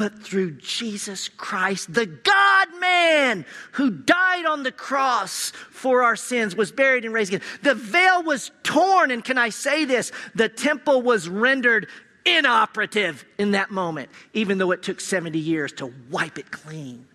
but 0.00 0.22
through 0.22 0.52
Jesus 0.52 1.28
Christ, 1.28 1.92
the 1.92 2.06
God 2.06 2.68
man 2.80 3.44
who 3.72 3.90
died 3.90 4.46
on 4.46 4.62
the 4.62 4.72
cross 4.72 5.50
for 5.50 6.02
our 6.02 6.16
sins, 6.16 6.56
was 6.56 6.72
buried 6.72 7.04
and 7.04 7.12
raised 7.12 7.34
again. 7.34 7.46
The 7.60 7.74
veil 7.74 8.22
was 8.22 8.50
torn, 8.62 9.10
and 9.10 9.22
can 9.22 9.36
I 9.36 9.50
say 9.50 9.84
this? 9.84 10.10
The 10.34 10.48
temple 10.48 11.02
was 11.02 11.28
rendered 11.28 11.86
inoperative 12.24 13.26
in 13.36 13.50
that 13.50 13.70
moment, 13.70 14.08
even 14.32 14.56
though 14.56 14.70
it 14.70 14.82
took 14.82 15.02
70 15.02 15.38
years 15.38 15.70
to 15.72 15.92
wipe 16.08 16.38
it 16.38 16.50
clean. 16.50 17.06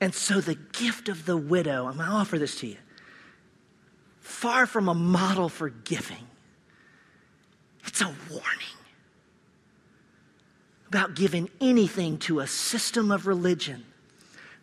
And 0.00 0.14
so 0.14 0.40
the 0.40 0.54
gift 0.54 1.08
of 1.08 1.26
the 1.26 1.36
widow, 1.36 1.88
I'm 1.88 1.96
going 1.96 2.06
to 2.06 2.14
offer 2.14 2.38
this 2.38 2.60
to 2.60 2.68
you, 2.68 2.76
far 4.20 4.64
from 4.64 4.88
a 4.88 4.94
model 4.94 5.48
for 5.48 5.70
giving, 5.70 6.28
it's 7.84 8.00
a 8.00 8.14
warning 8.30 8.79
about 10.90 11.14
giving 11.14 11.48
anything 11.60 12.18
to 12.18 12.40
a 12.40 12.46
system 12.46 13.10
of 13.10 13.26
religion 13.26 13.84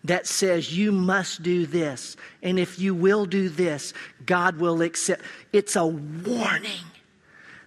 that 0.04 0.28
says 0.28 0.78
you 0.78 0.92
must 0.92 1.42
do 1.42 1.66
this. 1.66 2.16
And 2.44 2.60
if 2.60 2.80
you 2.80 2.94
will 2.94 3.26
do 3.26 3.50
this, 3.50 3.94
God 4.26 4.58
will 4.58 4.82
accept. 4.82 5.22
It's 5.52 5.76
a 5.76 5.86
warning 5.86 6.86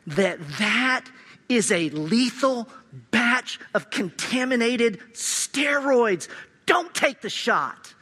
that 0.07 0.39
that 0.59 1.07
is 1.49 1.73
a 1.73 1.91
lethal 1.91 2.69
batch 3.11 3.59
of 3.75 3.91
contaminated 3.91 5.01
steroids. 5.13 6.29
Don't 6.67 6.95
take 6.95 7.21
the 7.21 7.31
shot 7.31 7.95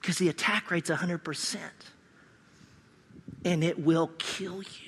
because 0.00 0.18
the 0.18 0.28
attack 0.28 0.70
rate's 0.70 0.90
100% 0.90 1.56
and 3.44 3.64
it 3.64 3.78
will 3.78 4.10
kill 4.18 4.62
you, 4.62 4.87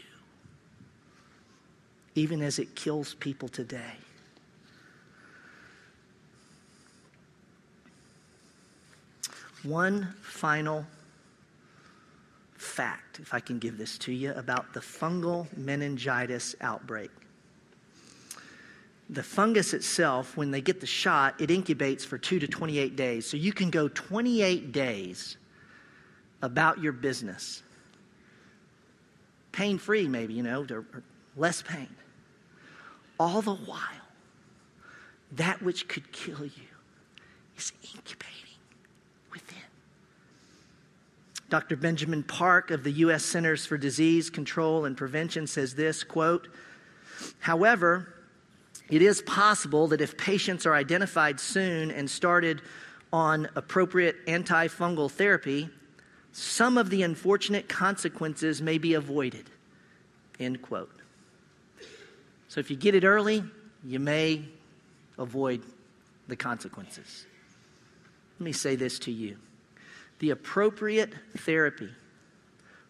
even 2.21 2.43
as 2.43 2.59
it 2.59 2.75
kills 2.75 3.15
people 3.15 3.49
today. 3.49 3.97
One 9.63 10.15
final 10.21 10.85
fact, 12.59 13.21
if 13.21 13.33
I 13.33 13.41
can 13.41 13.59
give 13.59 13.79
this 13.79 13.97
to 13.99 14.13
you, 14.13 14.33
about 14.35 14.75
the 14.75 14.81
fungal 14.81 15.47
meningitis 15.57 16.55
outbreak. 16.61 17.11
The 19.09 19.23
fungus 19.23 19.73
itself, 19.73 20.37
when 20.37 20.51
they 20.51 20.61
get 20.61 20.79
the 20.79 20.87
shot, 20.87 21.41
it 21.41 21.49
incubates 21.49 22.05
for 22.05 22.19
two 22.19 22.39
to 22.39 22.47
28 22.47 22.97
days. 22.97 23.27
So 23.27 23.39
you 23.39 23.55
can 23.55 23.71
go 23.71 23.89
28 23.89 24.73
days 24.73 25.39
about 26.43 26.83
your 26.83 26.93
business. 26.93 27.63
Pain 29.53 29.79
free, 29.79 30.07
maybe, 30.07 30.35
you 30.35 30.43
know, 30.43 30.67
less 31.35 31.63
pain. 31.63 31.89
All 33.21 33.43
the 33.43 33.55
while, 33.55 34.09
that 35.33 35.61
which 35.61 35.89
could 35.89 36.11
kill 36.11 36.43
you 36.43 36.71
is 37.55 37.71
incubating 37.83 38.57
within. 39.31 39.59
Dr. 41.51 41.77
Benjamin 41.77 42.23
Park 42.23 42.71
of 42.71 42.83
the 42.83 42.93
U.S. 42.93 43.23
Centers 43.23 43.67
for 43.67 43.77
Disease 43.77 44.31
Control 44.31 44.87
and 44.87 44.97
Prevention 44.97 45.47
says 45.47 45.75
this 45.75 46.03
quote, 46.03 46.49
However, 47.41 48.15
it 48.89 49.03
is 49.03 49.21
possible 49.21 49.87
that 49.89 50.01
if 50.01 50.17
patients 50.17 50.65
are 50.65 50.75
identified 50.75 51.39
soon 51.39 51.91
and 51.91 52.09
started 52.09 52.63
on 53.13 53.51
appropriate 53.55 54.25
antifungal 54.29 55.11
therapy, 55.11 55.69
some 56.33 56.79
of 56.79 56.89
the 56.89 57.03
unfortunate 57.03 57.69
consequences 57.69 58.63
may 58.63 58.79
be 58.79 58.95
avoided. 58.95 59.51
End 60.39 60.63
quote. 60.63 61.00
So 62.51 62.59
if 62.59 62.69
you 62.69 62.75
get 62.75 62.97
it 62.97 63.05
early, 63.05 63.45
you 63.85 64.01
may 64.01 64.45
avoid 65.17 65.63
the 66.27 66.35
consequences. 66.35 67.25
Let 68.41 68.45
me 68.45 68.51
say 68.51 68.75
this 68.75 68.99
to 69.01 69.13
you 69.13 69.37
the 70.19 70.31
appropriate 70.31 71.15
therapy 71.39 71.89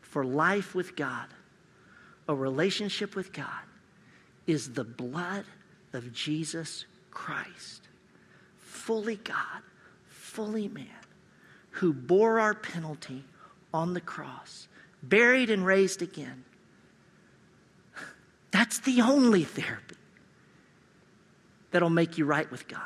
for 0.00 0.24
life 0.24 0.74
with 0.74 0.96
God, 0.96 1.26
a 2.26 2.34
relationship 2.34 3.14
with 3.14 3.34
God, 3.34 3.66
is 4.46 4.72
the 4.72 4.82
blood 4.82 5.44
of 5.92 6.10
Jesus 6.10 6.86
Christ, 7.10 7.86
fully 8.56 9.16
God, 9.16 9.62
fully 10.06 10.68
man, 10.68 10.86
who 11.72 11.92
bore 11.92 12.40
our 12.40 12.54
penalty 12.54 13.24
on 13.74 13.92
the 13.92 14.00
cross, 14.00 14.68
buried 15.02 15.50
and 15.50 15.66
raised 15.66 16.00
again. 16.00 16.44
That's 18.50 18.80
the 18.80 19.00
only 19.02 19.44
therapy 19.44 19.96
that'll 21.70 21.90
make 21.90 22.18
you 22.18 22.24
right 22.24 22.50
with 22.50 22.66
God. 22.68 22.80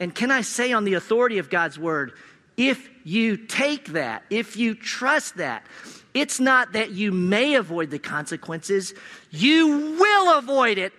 And 0.00 0.14
can 0.14 0.30
I 0.30 0.40
say, 0.40 0.72
on 0.72 0.84
the 0.84 0.94
authority 0.94 1.38
of 1.38 1.48
God's 1.48 1.78
word, 1.78 2.12
if 2.56 2.88
you 3.04 3.36
take 3.36 3.86
that, 3.88 4.24
if 4.30 4.56
you 4.56 4.74
trust 4.74 5.36
that, 5.36 5.64
it's 6.12 6.40
not 6.40 6.72
that 6.72 6.90
you 6.90 7.12
may 7.12 7.54
avoid 7.54 7.90
the 7.90 7.98
consequences, 7.98 8.94
you 9.30 9.96
will 9.98 10.38
avoid 10.38 10.78
it, 10.78 10.92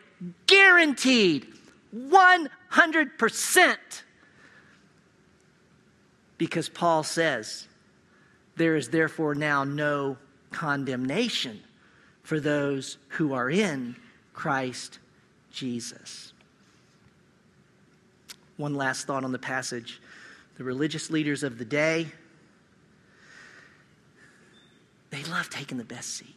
guaranteed, 0.47 1.47
100%. 1.95 3.77
Because 6.38 6.67
Paul 6.69 7.03
says, 7.03 7.67
there 8.57 8.75
is 8.75 8.89
therefore 8.89 9.35
now 9.35 9.63
no 9.63 10.17
condemnation 10.51 11.61
for 12.25 12.39
those 12.39 12.97
who 13.09 13.33
are 13.33 13.51
in 13.51 13.95
Christ 14.33 14.97
Jesus. 15.51 16.33
One 18.57 18.73
last 18.73 19.05
thought 19.05 19.23
on 19.23 19.31
the 19.31 19.39
passage 19.39 20.01
the 20.57 20.63
religious 20.63 21.11
leaders 21.11 21.43
of 21.43 21.59
the 21.59 21.65
day, 21.65 22.07
they 25.11 25.23
love 25.25 25.49
taking 25.49 25.77
the 25.77 25.83
best 25.83 26.15
seat. 26.15 26.35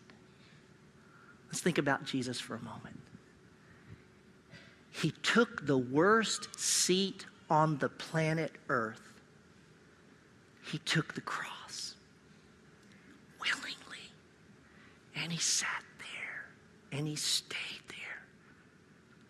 Let's 1.46 1.60
think 1.60 1.78
about 1.78 2.04
Jesus 2.04 2.38
for 2.38 2.56
a 2.56 2.60
moment. 2.60 3.00
He 4.90 5.12
took 5.22 5.66
the 5.66 5.78
worst 5.78 6.58
seat 6.58 7.24
on 7.48 7.78
the 7.78 7.88
planet 7.88 8.52
Earth. 8.68 9.22
He 10.70 10.78
took 10.78 11.14
the 11.14 11.22
cross 11.22 11.57
And 15.22 15.32
he 15.32 15.38
sat 15.38 15.82
there 15.98 16.98
and 16.98 17.06
he 17.06 17.16
stayed 17.16 17.82
there 17.88 17.96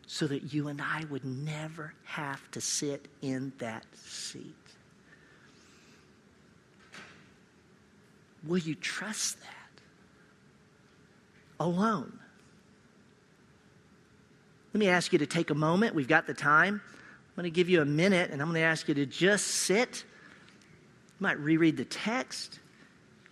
so 0.06 0.26
that 0.26 0.52
you 0.52 0.68
and 0.68 0.80
I 0.82 1.04
would 1.10 1.24
never 1.24 1.94
have 2.04 2.50
to 2.52 2.60
sit 2.60 3.08
in 3.22 3.52
that 3.58 3.84
seat. 3.94 4.54
Will 8.44 8.58
you 8.58 8.74
trust 8.74 9.40
that? 9.40 9.54
Alone. 11.60 12.18
Let 14.72 14.78
me 14.78 14.88
ask 14.88 15.12
you 15.12 15.18
to 15.18 15.26
take 15.26 15.50
a 15.50 15.54
moment. 15.54 15.94
We've 15.94 16.08
got 16.08 16.26
the 16.26 16.34
time. 16.34 16.80
I'm 16.84 17.42
going 17.42 17.44
to 17.44 17.50
give 17.54 17.68
you 17.68 17.80
a 17.80 17.84
minute 17.84 18.30
and 18.30 18.40
I'm 18.40 18.48
going 18.48 18.60
to 18.60 18.66
ask 18.66 18.88
you 18.88 18.94
to 18.94 19.06
just 19.06 19.46
sit. 19.46 20.04
You 20.04 21.24
might 21.24 21.38
reread 21.38 21.76
the 21.76 21.84
text. 21.84 22.60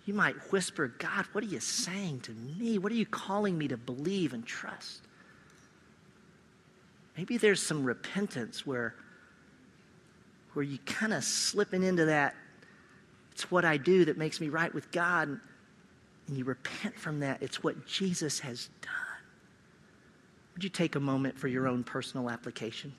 You 0.07 0.15
might 0.15 0.35
whisper, 0.51 0.87
God, 0.87 1.25
what 1.33 1.43
are 1.43 1.47
you 1.47 1.59
saying 1.59 2.21
to 2.21 2.31
me? 2.31 2.79
What 2.79 2.91
are 2.91 2.95
you 2.95 3.05
calling 3.05 3.57
me 3.57 3.67
to 3.67 3.77
believe 3.77 4.33
and 4.33 4.43
trust? 4.43 5.01
Maybe 7.15 7.37
there's 7.37 7.61
some 7.61 7.83
repentance 7.83 8.65
where, 8.65 8.95
where 10.53 10.63
you 10.63 10.79
kind 10.85 11.13
of 11.13 11.23
slipping 11.23 11.83
into 11.83 12.05
that 12.05 12.33
it's 13.37 13.51
what 13.51 13.65
I 13.65 13.77
do 13.77 14.03
that 14.05 14.17
makes 14.17 14.41
me 14.41 14.49
right 14.49 14.73
with 14.73 14.91
God. 14.91 15.39
And 16.27 16.35
you 16.35 16.43
repent 16.43 16.97
from 16.97 17.19
that. 17.19 17.43
It's 17.43 17.63
what 17.63 17.85
Jesus 17.85 18.39
has 18.39 18.69
done. 18.81 18.91
Would 20.55 20.63
you 20.63 20.71
take 20.71 20.95
a 20.95 20.99
moment 20.99 21.37
for 21.37 21.47
your 21.47 21.67
own 21.67 21.83
personal 21.83 22.31
application? 22.31 22.95